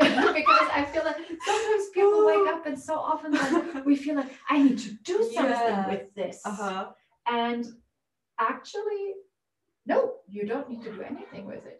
[0.01, 4.32] because I feel like sometimes people wake up and so often like, we feel like
[4.48, 5.88] I need to do something Yeah.
[5.88, 6.40] with this.
[6.44, 6.88] uh-huh.
[7.30, 7.66] And
[8.40, 9.14] actually,
[9.86, 11.80] no, you don't need to do anything with it.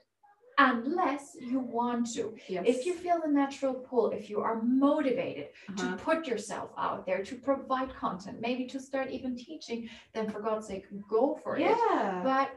[0.69, 2.23] Unless you want to.
[2.49, 2.65] Yes.
[2.73, 5.81] If you feel the natural pull, if you are motivated Uh-huh.
[5.83, 9.81] to put yourself out there, to provide content, maybe to start even teaching,
[10.15, 10.85] then for God's sake,
[11.17, 11.63] go for it.
[11.69, 12.21] yeah.
[12.31, 12.49] But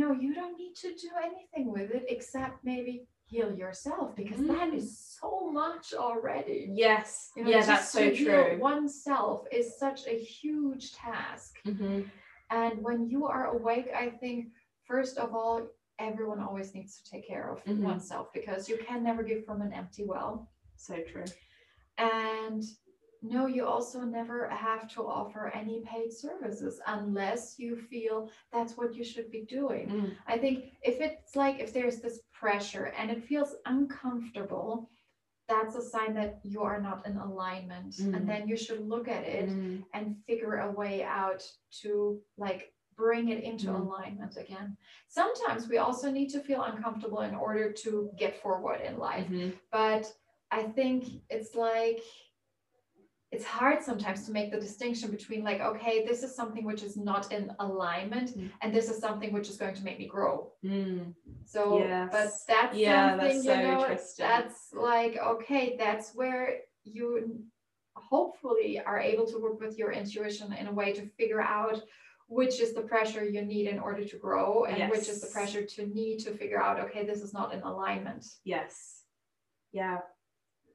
[0.00, 2.94] no, you don't need to do anything with it except maybe
[3.32, 4.78] heal yourself because that Mm.
[4.80, 4.86] is
[5.20, 5.30] so
[5.62, 6.60] much already.
[6.86, 7.08] yes.
[7.36, 8.46] You know, yeah, that's so true.
[8.72, 11.50] Oneself is such a huge task.
[11.70, 11.96] Mhm.
[12.60, 14.38] And when you are awake, I think,
[14.90, 15.56] first of all,
[15.98, 17.80] everyone always needs to take care of Mhm.
[17.80, 20.48] oneself because you can never give from an empty well.
[20.76, 21.24] So true.
[21.96, 22.62] And
[23.20, 28.94] no, you also never have to offer any paid services unless you feel that's what
[28.94, 29.88] you should be doing.
[29.88, 30.16] Mm.
[30.26, 34.88] I think if it's like if there's this pressure and it feels uncomfortable,
[35.48, 37.94] that's a sign that you are not in alignment.
[37.96, 38.14] Mm.
[38.16, 39.84] And then you should look at it Mm.
[39.94, 41.42] and figure a way out
[41.82, 43.80] to like bring it into Mm.
[43.80, 44.76] alignment again.
[45.06, 49.28] Sometimes we also need to feel uncomfortable in order to get forward in life.
[49.28, 49.52] Mhm.
[49.70, 50.04] But
[50.50, 52.00] I think it's like
[53.30, 56.96] it's hard sometimes to make the distinction between like okay this is something which is
[56.96, 58.50] not in alignment Mm.
[58.62, 60.34] and this is something which is going to make me grow
[60.64, 61.14] Mm.
[61.44, 62.10] so Yes.
[62.10, 64.26] but that's Yeah, something that's you so know interesting.
[64.26, 67.44] that's like okay that's where you
[67.96, 71.76] hopefully are able to work with your intuition in a way to figure out
[72.28, 75.64] which is the pressure you need in order to grow and which is the pressure
[75.64, 78.98] to need to figure out okay this is not in alignment Yes.
[79.72, 79.98] Yeah.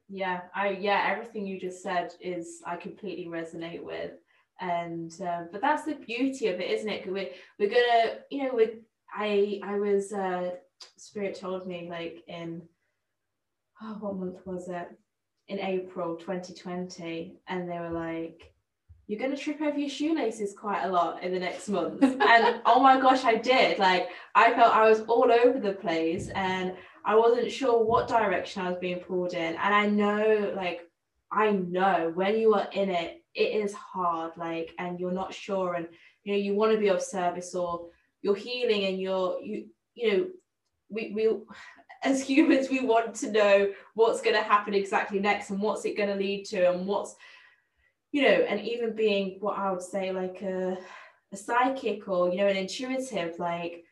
[0.08, 0.42] Yeah.
[0.54, 4.12] I yeah, everything you just said is I completely resonate with.
[4.60, 8.54] And uh, but that's the beauty of it isn't it We're we're gonna, you know,
[8.54, 8.80] we
[9.12, 10.50] I I was uh
[10.96, 12.62] spirit told me like in
[13.82, 14.88] oh what month was it?
[15.48, 18.53] In April 2020, and they were like,
[19.06, 22.02] You're gonna trip over your shoelaces quite a lot in the next month.
[22.02, 23.78] and oh my gosh, I did.
[23.78, 26.74] Like I felt I was all over the place and
[27.04, 29.54] I wasn't sure what direction I was being pulled in.
[29.56, 30.88] And I know, like,
[31.30, 35.74] I know when you are in it, it is hard, like, and you're not sure,
[35.74, 35.88] and
[36.22, 37.88] you know, you want to be of service or
[38.22, 40.26] you're healing and you're, you, you know,
[40.88, 41.28] we, we,
[42.04, 45.96] as humans, we want to know what's going to happen exactly next and what's it
[45.96, 47.16] going to lead to and what's,
[48.14, 50.78] you know, and even being what I would say, like a,
[51.32, 53.82] a psychic or, you know, an intuitive, like,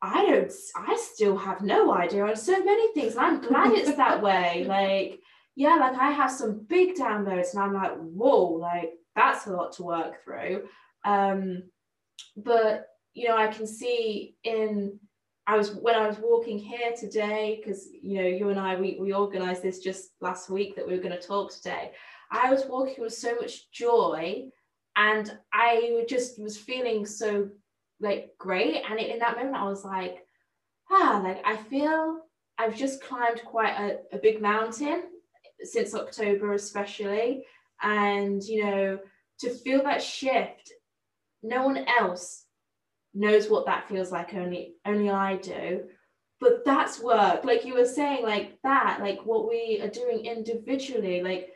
[0.00, 3.16] I don't, I still have no idea on so many things.
[3.16, 4.64] And I'm glad it's that way.
[4.68, 5.18] Like,
[5.56, 9.72] yeah, like I have some big downloads and I'm like, whoa, like that's a lot
[9.72, 10.68] to work through.
[11.04, 11.64] Um,
[12.36, 15.00] but, you know, I can see in,
[15.48, 18.98] I was, when I was walking here today, because, you know, you and I, we,
[19.00, 21.90] we organized this just last week that we were going to talk today.
[22.32, 24.46] I was walking with so much joy
[24.96, 27.50] and I just was feeling so
[28.00, 28.82] like great.
[28.88, 30.26] And in that moment i was like
[30.90, 32.22] ah like i feel
[32.58, 35.04] i've just climbed quite a, a big mountain
[35.62, 37.44] since october especially.
[37.82, 38.98] And you know
[39.40, 40.72] to feel that shift
[41.42, 42.44] no one else
[43.14, 45.84] knows what that feels like only only i do.
[46.40, 47.44] But that's work.
[47.44, 51.51] Like you were saying like that like what we are doing individually like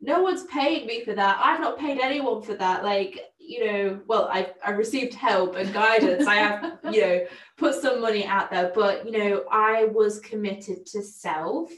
[0.00, 1.40] no one's paying me for that.
[1.42, 2.82] I've not paid anyone for that.
[2.84, 6.26] Like, you know, well, I I received help and guidance.
[6.26, 7.26] I have, you know,
[7.58, 11.70] put some money out there, but you know, I was committed to self.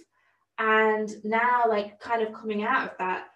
[0.58, 3.28] And now, like, kind of coming out of that,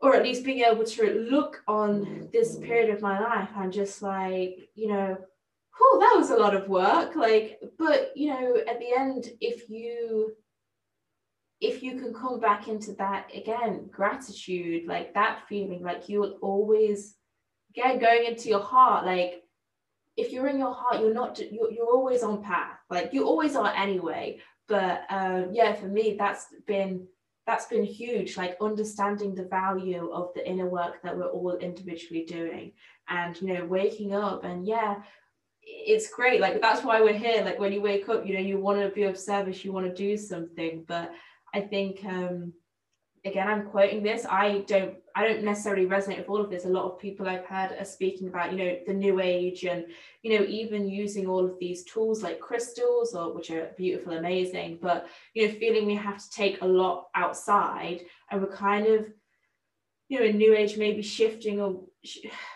[0.00, 4.02] or at least being able to look on this period of my life, I'm just
[4.02, 5.16] like, you know,
[5.80, 7.16] oh, that was a lot of work.
[7.16, 10.36] Like, but you know, at the end, if you
[11.60, 16.38] if you can come back into that again gratitude like that feeling like you will
[16.42, 17.14] always
[17.70, 19.42] again going into your heart like
[20.16, 23.56] if you're in your heart you're not you're, you're always on path like you always
[23.56, 24.38] are anyway.
[24.68, 27.06] But um yeah for me that's been
[27.46, 32.24] that's been huge like understanding the value of the inner work that we're all individually
[32.24, 32.72] doing
[33.08, 34.96] and you know waking up and yeah
[35.62, 38.58] it's great like that's why we're here like when you wake up you know you
[38.58, 41.12] want to be of service you want to do something but
[41.54, 42.52] I think um,
[43.24, 44.26] again I'm quoting this.
[44.28, 46.64] I don't I don't necessarily resonate with all of this.
[46.64, 49.86] A lot of people I've heard are speaking about, you know, the new age and
[50.22, 54.78] you know, even using all of these tools like crystals or which are beautiful, amazing,
[54.82, 59.06] but you know, feeling we have to take a lot outside and we're kind of
[60.08, 61.82] you know, in new age maybe shifting or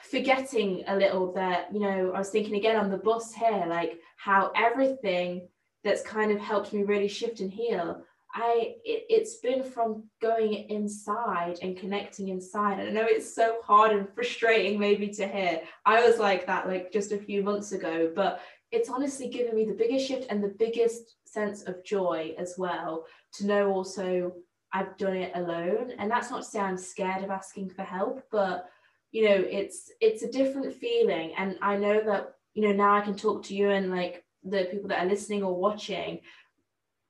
[0.08, 3.98] forgetting a little that, you know, I was thinking again on the bus here, like
[4.16, 5.48] how everything
[5.82, 8.02] that's kind of helped me really shift and heal
[8.34, 12.78] I it, it's been from going inside and connecting inside.
[12.78, 15.62] And I know it's so hard and frustrating maybe to hear.
[15.84, 19.64] I was like that like just a few months ago, but it's honestly given me
[19.64, 24.32] the biggest shift and the biggest sense of joy as well to know also
[24.72, 25.92] I've done it alone.
[25.98, 28.68] And that's not to say I'm scared of asking for help, but
[29.12, 31.32] you know, it's it's a different feeling.
[31.36, 34.68] And I know that, you know, now I can talk to you and like the
[34.70, 36.20] people that are listening or watching.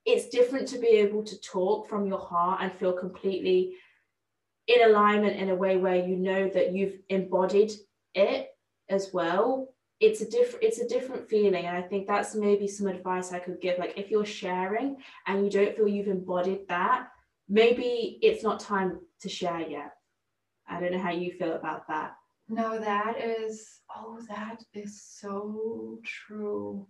[0.06, 3.74] It's different to be able to talk from your heart and feel completely
[4.66, 7.72] in alignment in a way where you know that you've embodied
[8.14, 8.48] it
[8.88, 9.68] as well.
[10.00, 13.38] It's a different it's a different feeling and i think that's maybe some advice i
[13.38, 13.78] could give.
[13.78, 14.96] Like if you're sharing
[15.26, 17.08] and you don't feel you've embodied that
[17.50, 19.92] maybe it's not time to share yet.
[20.66, 22.14] I don't know how you feel about that.
[22.48, 26.86] No that is oh that is so true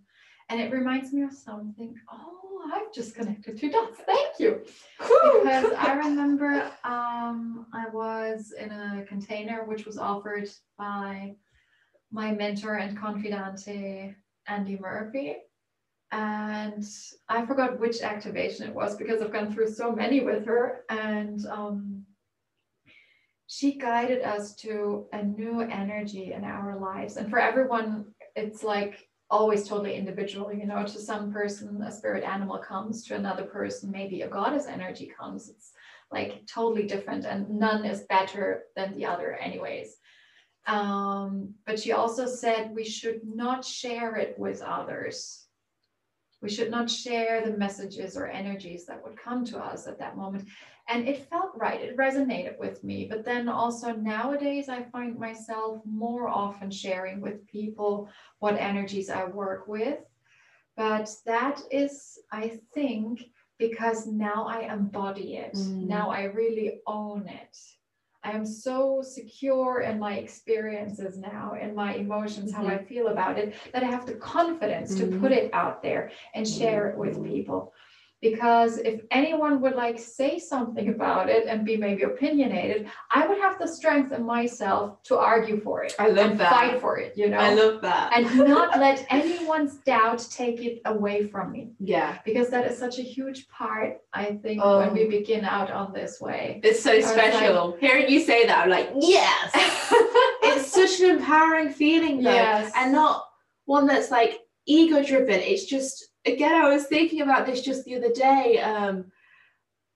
[0.51, 4.61] and it reminds me of something oh i've just connected two dots thank you
[4.99, 11.35] because i remember um i was in a container which was offered by
[12.11, 14.15] my mentor and confidante,
[14.47, 15.37] Andy Murphy.
[16.13, 16.85] And
[17.29, 20.85] I forgot which activation it was because I've gone through so many with her.
[20.91, 22.05] And um,
[23.47, 27.17] she guided us to a new energy in our lives.
[27.17, 30.53] And for everyone, it's like always totally individual.
[30.53, 34.67] You know, to some person, a spirit animal comes, to another person, maybe a goddess
[34.67, 35.49] energy comes.
[35.49, 35.73] It's
[36.11, 39.97] like totally different, and none is better than the other, anyways.
[40.67, 45.47] Um, but she also said we should not share it with others.
[46.43, 50.17] We should not share the messages or energies that would come to us at that
[50.17, 50.49] moment.
[50.89, 53.07] And it felt right, it resonated with me.
[53.09, 59.25] But then also nowadays, I find myself more often sharing with people what energies I
[59.25, 59.99] work with.
[60.77, 63.23] But that is, I think,
[63.59, 65.55] because now I embody it.
[65.55, 65.87] Mm.
[65.87, 67.57] Now I really own it.
[68.23, 72.73] I am so secure in my experiences now, in my emotions, how mm-hmm.
[72.73, 75.13] I feel about it, that I have the confidence mm-hmm.
[75.13, 77.73] to put it out there and share it with people
[78.21, 83.39] because if anyone would like say something about it and be maybe opinionated i would
[83.39, 86.51] have the strength in myself to argue for it i love that.
[86.51, 87.39] fight for it you know?
[87.39, 88.13] I love that.
[88.15, 91.73] And not let anyone's doubt take it away from me.
[91.79, 92.19] Yeah.
[92.25, 94.79] Because that is such a huge part i think oh.
[94.79, 96.61] when we begin out on this way.
[96.63, 99.51] It's so special like, hearing you say that i'm like yes!
[100.43, 102.33] It's such an empowering feeling though.
[102.33, 102.73] Yes.
[102.77, 103.25] and not
[103.67, 107.97] one that's like ego driven it's just again, I was thinking about this just the
[107.97, 108.59] other day.
[108.61, 109.07] Um,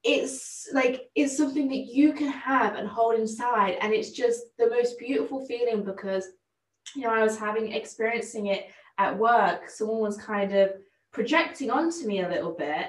[0.02, 4.68] it's like it's something that you can have and hold inside, and it's just the
[4.68, 6.26] most beautiful feeling because
[6.94, 8.66] you know I was having experiencing it
[8.98, 9.68] at work.
[9.70, 10.74] Someone was kind of
[11.12, 12.88] projecting onto me a little bit,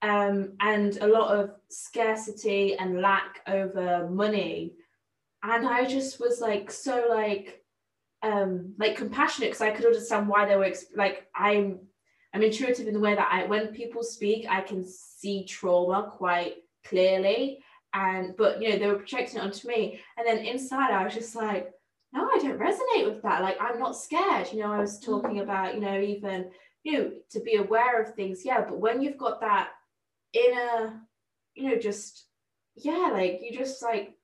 [0.00, 4.72] um, and a lot of scarcity and lack over money,
[5.42, 7.62] and I just was like so like
[8.22, 11.80] um like compassionate because I could understand why they were exp- like I'm
[12.34, 16.56] I'm intuitive in the way that I, when people speak, I can see trauma quite
[16.84, 17.60] clearly.
[17.94, 20.00] And but you know, they were projecting it onto me.
[20.18, 21.70] And then inside, I was just like,
[22.12, 23.42] no, I don't resonate with that.
[23.42, 24.52] Like, I'm not scared.
[24.52, 25.40] You know, I was talking mm-hmm.
[25.40, 26.50] about, you know, even
[26.82, 28.44] you know, to be aware of things.
[28.44, 29.70] Yeah, but when you've got that
[30.32, 31.00] inner,
[31.54, 32.26] you know, just
[32.76, 34.16] yeah, like you just like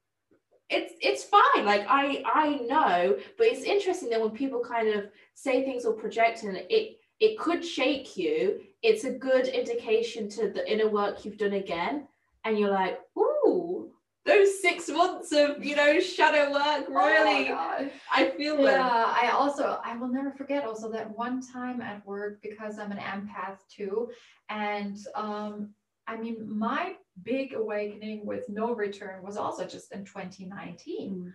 [0.71, 5.07] it's it's fine like i i know but it's interesting that when people kind of
[5.35, 8.61] say things or project and it it could shake you.
[8.83, 12.09] It's a good indication to the inner work you've done again.
[12.45, 13.91] And you're like, ooh,
[14.25, 18.81] those six months of, you know, shadow work oh really, oh I feel Yeah, them.
[18.83, 22.99] I also, I will never forget also that one time at work because I'm an
[22.99, 24.11] empath too.
[24.49, 25.75] And um,
[26.07, 31.15] I mean, my big awakening with no return was also just in 2019.
[31.15, 31.33] Mm.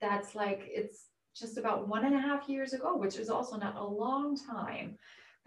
[0.00, 1.06] That's like, it's
[1.38, 4.96] just about one and a half years ago, which is also not a long time.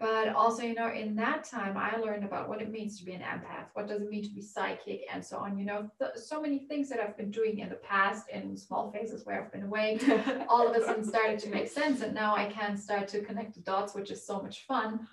[0.00, 3.12] But also, you know, in that time, I learned about what it means to be
[3.12, 3.66] an empath.
[3.74, 5.58] What does it mean to be psychic, and so on.
[5.58, 8.90] You know, th- so many things that I've been doing in the past in small
[8.90, 10.00] phases where I've been away,
[10.48, 13.54] all of a sudden started to make sense, and now I can start to connect
[13.54, 15.06] the dots, which is so much fun.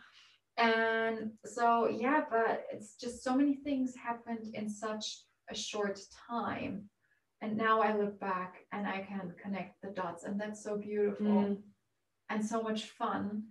[0.56, 5.18] And so, yeah, but it's just so many things happened in such
[5.50, 6.00] a short
[6.30, 6.90] time.
[7.42, 11.26] And now I look back and I can connect the dots, and that's so beautiful
[11.26, 11.58] mm.
[12.30, 13.44] and so much fun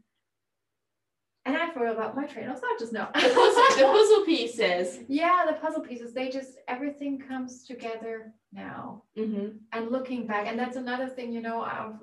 [1.47, 3.09] and I forgot about my train of thought just now.
[3.15, 4.99] the, puzzle, the puzzle pieces.
[5.09, 6.13] Yeah, the puzzle pieces.
[6.13, 9.05] They just everything comes together now.
[9.17, 9.59] Mm-hmm.
[9.73, 11.33] And looking back, and that's another thing.
[11.33, 11.63] You know,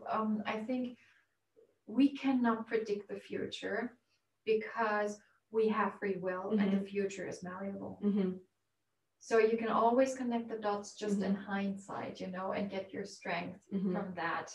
[0.10, 0.98] um, I think
[1.88, 3.98] we cannot predict the future
[4.46, 5.20] because
[5.52, 6.60] we have free will, mm-hmm.
[6.60, 6.86] and the mm-hmm.
[6.86, 8.00] future is malleable.
[8.04, 8.32] Mm-hmm.
[9.20, 11.44] So you can always connect the dots just in mm-hmm.
[11.44, 13.94] hindsight, you know, and get your strength mm-hmm.
[13.94, 14.52] from that.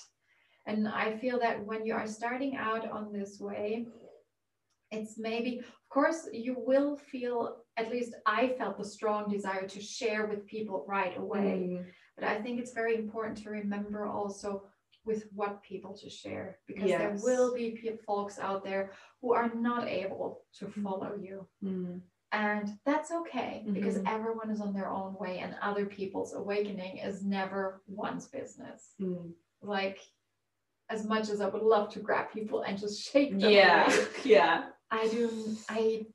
[0.67, 3.87] And I feel that when you are starting out on this way,
[4.91, 9.81] it's maybe of course you will feel at least i felt the strong desire to
[9.81, 11.85] share with people right away Mm.
[12.17, 14.65] but i think it's very important to remember also
[15.05, 17.01] with what people to share because Yes.
[17.01, 17.67] there will be
[18.07, 20.83] folks out there who are not able to Mhm.
[20.83, 22.01] follow you Mm.
[22.33, 24.11] and that's okay because Mhm.
[24.17, 29.33] everyone is on their own way and other people's awakening is never one's business Mm.
[29.63, 29.99] like
[30.91, 34.07] as much as i would love to grab people and just shake them Yeah, away,
[34.25, 34.71] yeah.
[34.91, 35.31] I do
[35.69, 36.07] I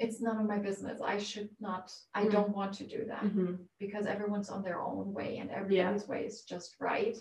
[0.00, 1.00] it's none of my business.
[1.00, 2.32] I should not I Mm.
[2.32, 3.58] don't want to do that Mhm.
[3.78, 7.16] because everyone's on their own way and everybody's way is just right.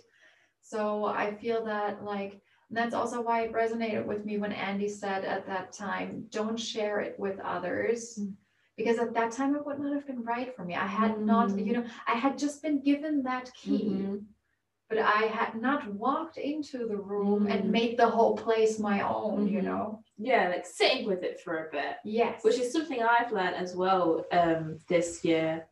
[0.61, 4.87] So I feel that like and that's also why it resonated with me when Andy
[4.89, 8.17] said at that time, don't share it with others.
[8.19, 8.33] Mm.
[8.75, 10.73] Because at that time it would not have been right for me.
[10.73, 11.65] I had not, Mm.
[11.67, 14.25] you know, I had just been given that key Mhm.
[14.89, 17.51] but I had not walked into the room Mm.
[17.51, 19.63] and made the whole place my own, you Mhm.
[19.65, 20.02] know?
[20.17, 21.95] Yeah, like sitting with it for a bit.
[22.03, 22.43] Yes.
[22.43, 25.65] which is something I've learned as well um, this year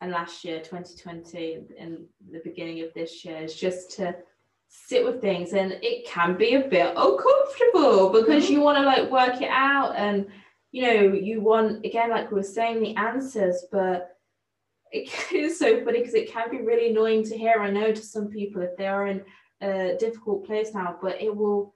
[0.00, 4.14] and last year, 2020, and the beginning of this year, is just to
[4.68, 5.52] sit with things.
[5.54, 8.50] And it can be a bit uncomfortable because Mhm.
[8.50, 10.26] you want to like work it out and
[10.72, 14.18] you know, you want, again, like we were saying, the answers, but
[14.92, 17.60] it is so funny because it can be really annoying to hear.
[17.60, 19.24] I know to some people if they are in
[19.62, 21.74] a difficult place now, but it will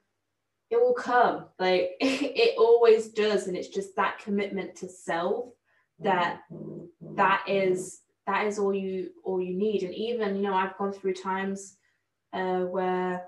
[0.71, 5.49] it will come like it always does and it's just that commitment to self
[5.99, 6.41] that
[7.15, 9.83] that is that is all you all you need.
[9.83, 11.75] And even you know i've gone through times
[12.33, 13.25] uh where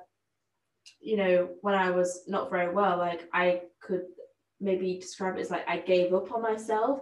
[1.00, 4.06] you know when i was not very well like i could
[4.60, 7.02] maybe describe it as like i gave up on myself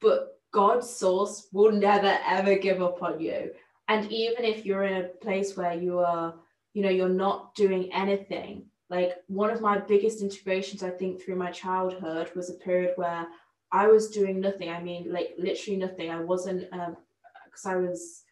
[0.00, 3.50] but god's source will never ever give up on you.
[3.86, 6.34] And even if you're in a place where you are
[6.72, 11.36] you know you're not doing anything like one of my biggest integrations i think through
[11.36, 13.26] my childhood was a period where
[13.74, 14.70] i was doing nothing.
[14.70, 16.10] I mean like literally nothing.
[16.10, 16.96] I wasn't um
[17.44, 18.22] because i was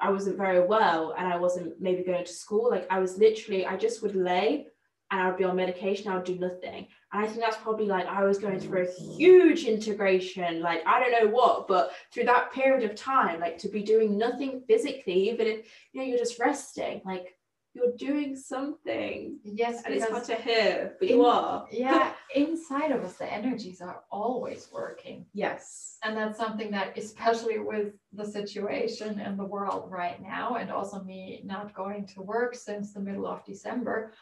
[0.00, 2.70] i wasn't very well and i wasn't maybe going to school.
[2.70, 4.66] Like i was literally i just would lay
[5.10, 6.86] and i would be on medication i would do nothing.
[7.12, 10.98] And i think that's probably like i was going through a huge integration like i
[11.00, 15.30] don't know what but through that period of time like to be doing nothing physically
[15.30, 17.37] even if you know you're just resting like
[17.74, 21.66] you're doing something yes, and it's hard to hear, but in- you are.
[21.70, 25.26] yeah, inside of us, the energies are always working.
[25.32, 25.98] Yes.
[26.02, 31.02] And that's something that, especially with the situation in the world right now, and also
[31.04, 34.12] me not going to work since the middle of December,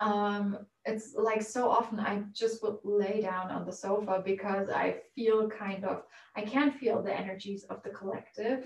[0.00, 4.96] um, it's like so often I just would lay down on the sofa because I
[5.14, 6.02] feel kind of,
[6.36, 8.64] I can't feel the energies of the collective.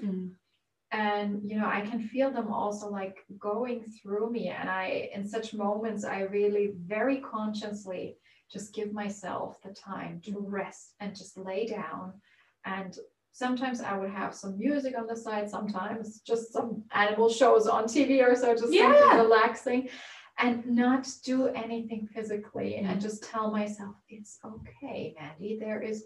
[0.92, 5.26] And you know i can feel them also like going through me and i in
[5.26, 8.16] such moments i really very consciously
[8.50, 12.12] just give myself the time to rest and just lay down
[12.66, 12.98] and
[13.32, 17.84] sometimes i would have some music on the side sometimes just some animal shows on
[17.84, 18.92] tv or so just Yeah.
[18.96, 19.88] something relaxing
[20.38, 23.00] and not do anything physically and Mm.
[23.02, 26.04] just tell myself it's okay mandy there is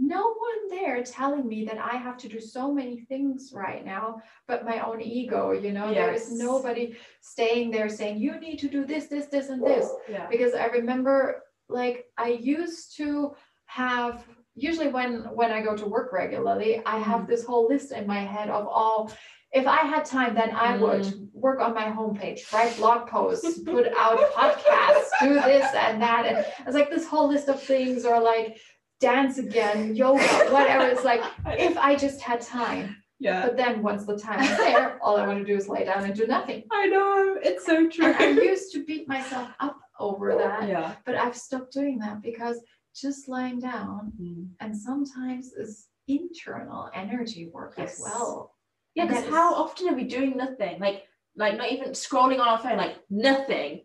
[0.00, 4.22] no one there telling me that I have to do so many things right now,
[4.48, 8.68] but my own ego, you know, there is nobody staying there saying, you need to
[8.68, 9.88] do this, this, this, and this.
[10.08, 10.26] Yeah.
[10.28, 13.34] Because I remember like I used to
[13.66, 17.28] have usually when when I go to work regularly, I have mm.
[17.28, 19.12] this whole list in my head of all
[19.52, 21.28] if I had time, then I would mm.
[21.32, 26.24] work on my homepage, write blog posts, put out podcasts, do this and that.
[26.26, 28.60] And it's like this whole list of things or like
[29.00, 30.86] dance again, yoga, whatever.
[30.86, 32.96] It's like if I just had time.
[33.18, 33.44] yeah.
[33.46, 36.04] But then once the time is there, all I want to do is lay down
[36.04, 36.64] and do nothing.
[36.70, 37.36] I know.
[37.42, 38.06] It's so true.
[38.06, 40.94] And I used to beat myself up over that, yeah.
[41.04, 42.58] but I've stopped doing that because
[42.94, 44.48] just lying down mm.
[44.60, 47.94] and sometimes is internal energy work Yes.
[47.94, 48.54] as well.
[48.94, 50.80] Yeah, And because that how is- often are we doing nothing?
[50.80, 51.04] Like,
[51.36, 53.84] like not even scrolling on our phone, like nothing.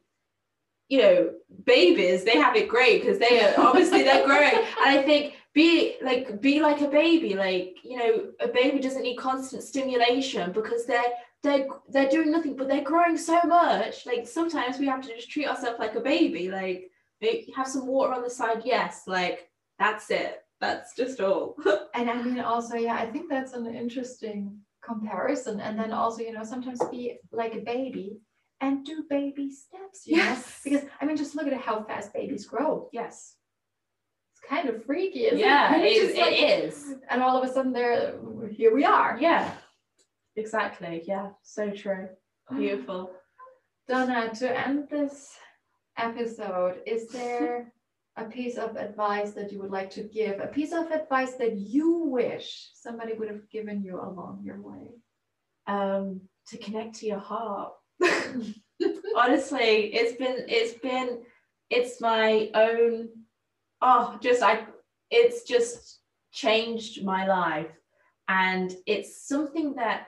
[0.90, 1.30] You know,
[1.64, 4.54] babies, they have it great because they are obviously they're growing.
[4.54, 7.34] And I think be like be like a baby.
[7.34, 11.02] Like, you know, a baby doesn't need constant stimulation because they're
[11.44, 14.06] they're they're doing nothing, but they're growing so much.
[14.06, 16.50] Like sometimes we have to just treat ourselves like a baby.
[16.50, 16.92] Like
[17.56, 19.50] have some water on the side, yes, like
[19.80, 20.42] that's it.
[20.62, 21.56] That's just all.
[21.94, 25.62] And I mean, also, yeah, I think that's an interesting comparison.
[25.62, 28.18] And then also, you know, sometimes be like a baby
[28.62, 30.06] and do baby steps.
[30.08, 30.38] You Know?
[30.64, 32.90] Because I mean, just look at how fast babies grow.
[32.94, 33.36] yes.
[34.34, 35.84] It's kind of freaky, isn't Yeah, it?
[35.86, 36.94] it, just like- it is.
[37.10, 38.16] And all of a sudden, there,
[38.52, 39.18] here we are.
[39.20, 39.52] Yeah,
[40.36, 41.04] exactly.
[41.06, 42.10] Yeah, so true.
[42.56, 43.12] Beautiful.
[43.88, 45.32] Donna, to end this
[45.98, 47.72] episode, is there
[48.18, 51.56] a piece of advice that you would like to give, a piece of advice that
[51.58, 54.92] you wish somebody would have given you along your way?
[55.68, 57.74] Um, to connect to your heart.
[59.16, 61.22] Honestly, it's been it's been
[61.70, 63.10] it's my own
[63.82, 64.66] oh just I
[65.10, 66.00] it's just
[66.32, 67.72] changed my life
[68.28, 70.08] and it's something that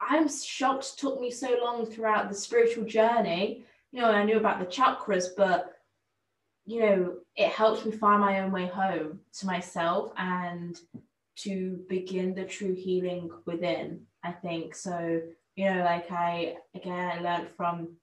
[0.00, 3.64] I'm shocked took me so long throughout the spiritual journey.
[3.92, 5.72] You know, I knew about the chakras, but
[6.66, 10.78] you know, it helped me find my own way home to myself and
[11.36, 14.02] to begin the true healing within.
[14.22, 15.20] I think so.
[15.56, 17.96] You know, like I again, I learned from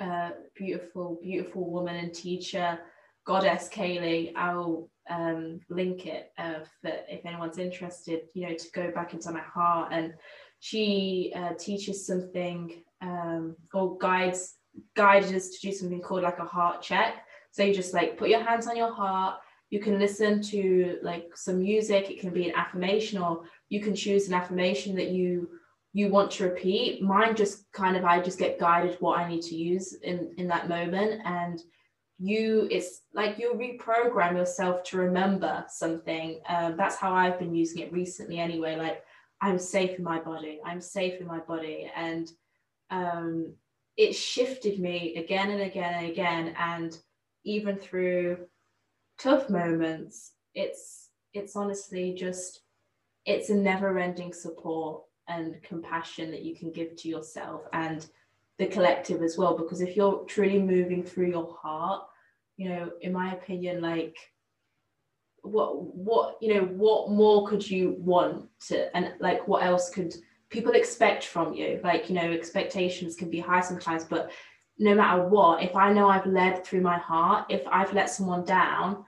[0.00, 2.78] a beautiful, beautiful woman and teacher,
[3.24, 4.32] Goddess Kaylee.
[4.36, 8.22] I'll um, link it uh, for if anyone's interested.
[8.34, 10.14] You know, to go back into my heart, and
[10.60, 14.54] she uh, teaches something um, or guides
[14.96, 18.28] guided us to do something called like a heart check so you just like put
[18.28, 19.40] your hands on your heart.
[19.70, 22.10] You can listen to like some music.
[22.10, 25.48] It can be an affirmation, or you can choose an affirmation that you
[25.92, 27.02] you want to repeat.
[27.02, 30.48] Mine just kind of I just get guided what I need to use in in
[30.48, 31.60] that moment, and
[32.18, 36.40] you it's like you reprogram yourself to remember something.
[36.48, 38.38] Um, that's how I've been using it recently.
[38.38, 39.02] Anyway, like
[39.40, 40.60] I'm safe in my body.
[40.64, 42.30] I'm safe in my body, and
[42.90, 43.54] um,
[43.96, 46.96] it shifted me again and again and again, and
[47.44, 48.46] even through
[49.18, 52.60] tough moments it's it's honestly just
[53.26, 58.06] it's a never ending support and compassion that you can give to yourself and
[58.58, 62.02] the collective as well because if you're truly moving through your heart
[62.56, 64.16] you know in my opinion like
[65.42, 70.12] what what you know what more could you want to and like what else could
[70.50, 74.32] people expect from you like you know expectations can be high sometimes but
[74.78, 78.44] no matter what, if I know I've led through my heart, if I've let someone
[78.44, 79.04] down,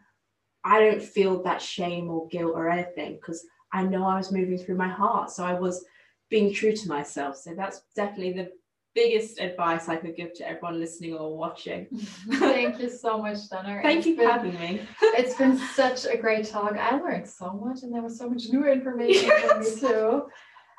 [0.65, 4.59] I don't feel that shame or guilt or anything because I know I was moving
[4.59, 5.31] through my heart.
[5.31, 5.85] So I was
[6.31, 7.37] being true to myself.
[7.37, 8.53] So that's definitely the
[8.95, 11.87] biggest advice I could give to everyone listening or watching.
[12.35, 13.81] Thank you so much, Donna.
[13.83, 14.81] Thank it's you been, for having me.
[15.03, 16.77] it's been such a great talk.
[16.77, 19.53] I learned so much and there was so much new information yes.
[19.53, 20.23] for me too.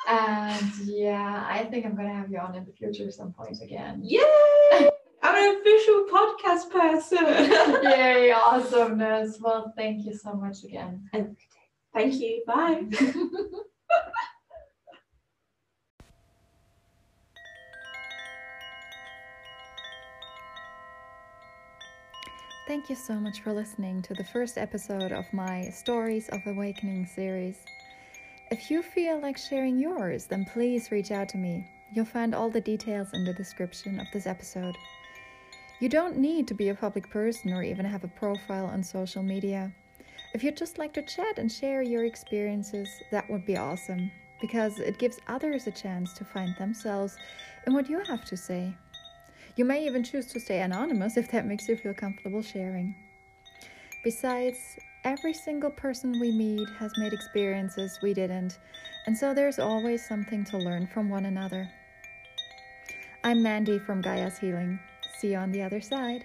[0.07, 3.61] And yeah, I think I'm gonna have you on in the future at some point
[3.61, 4.02] again.
[4.03, 4.90] Yay!
[5.23, 7.84] I'm an official podcast person.
[7.84, 9.38] Yay, awesomeness.
[9.40, 11.07] Well, thank you so much again.
[11.14, 11.38] And
[11.94, 12.44] thank you.
[12.48, 12.88] Bye.
[22.72, 27.06] Thank you so much for listening to the first episode of my Stories of Awakening
[27.06, 27.57] series.
[28.49, 31.69] If you feel like sharing yours, then please reach out to me.
[31.91, 34.77] You'll find all the details in the description of this episode.
[35.81, 39.22] You don't need to be a public person or even have a profile on social
[39.22, 39.73] media.
[40.34, 44.80] If you'd just like to chat and share your experiences, that would be awesome because
[44.80, 47.18] it gives others a chance to find themselves
[47.68, 48.73] in what you have to say.
[49.56, 52.95] You may even choose to stay anonymous if that makes you feel comfortable sharing.
[54.03, 58.60] Besides, Every single person we meet has made experiences we didn't,
[59.07, 61.68] and so there's always something to learn from one another.
[63.23, 64.80] I'm Mandy from Gaia's Healing.
[65.18, 66.23] See you on the other side.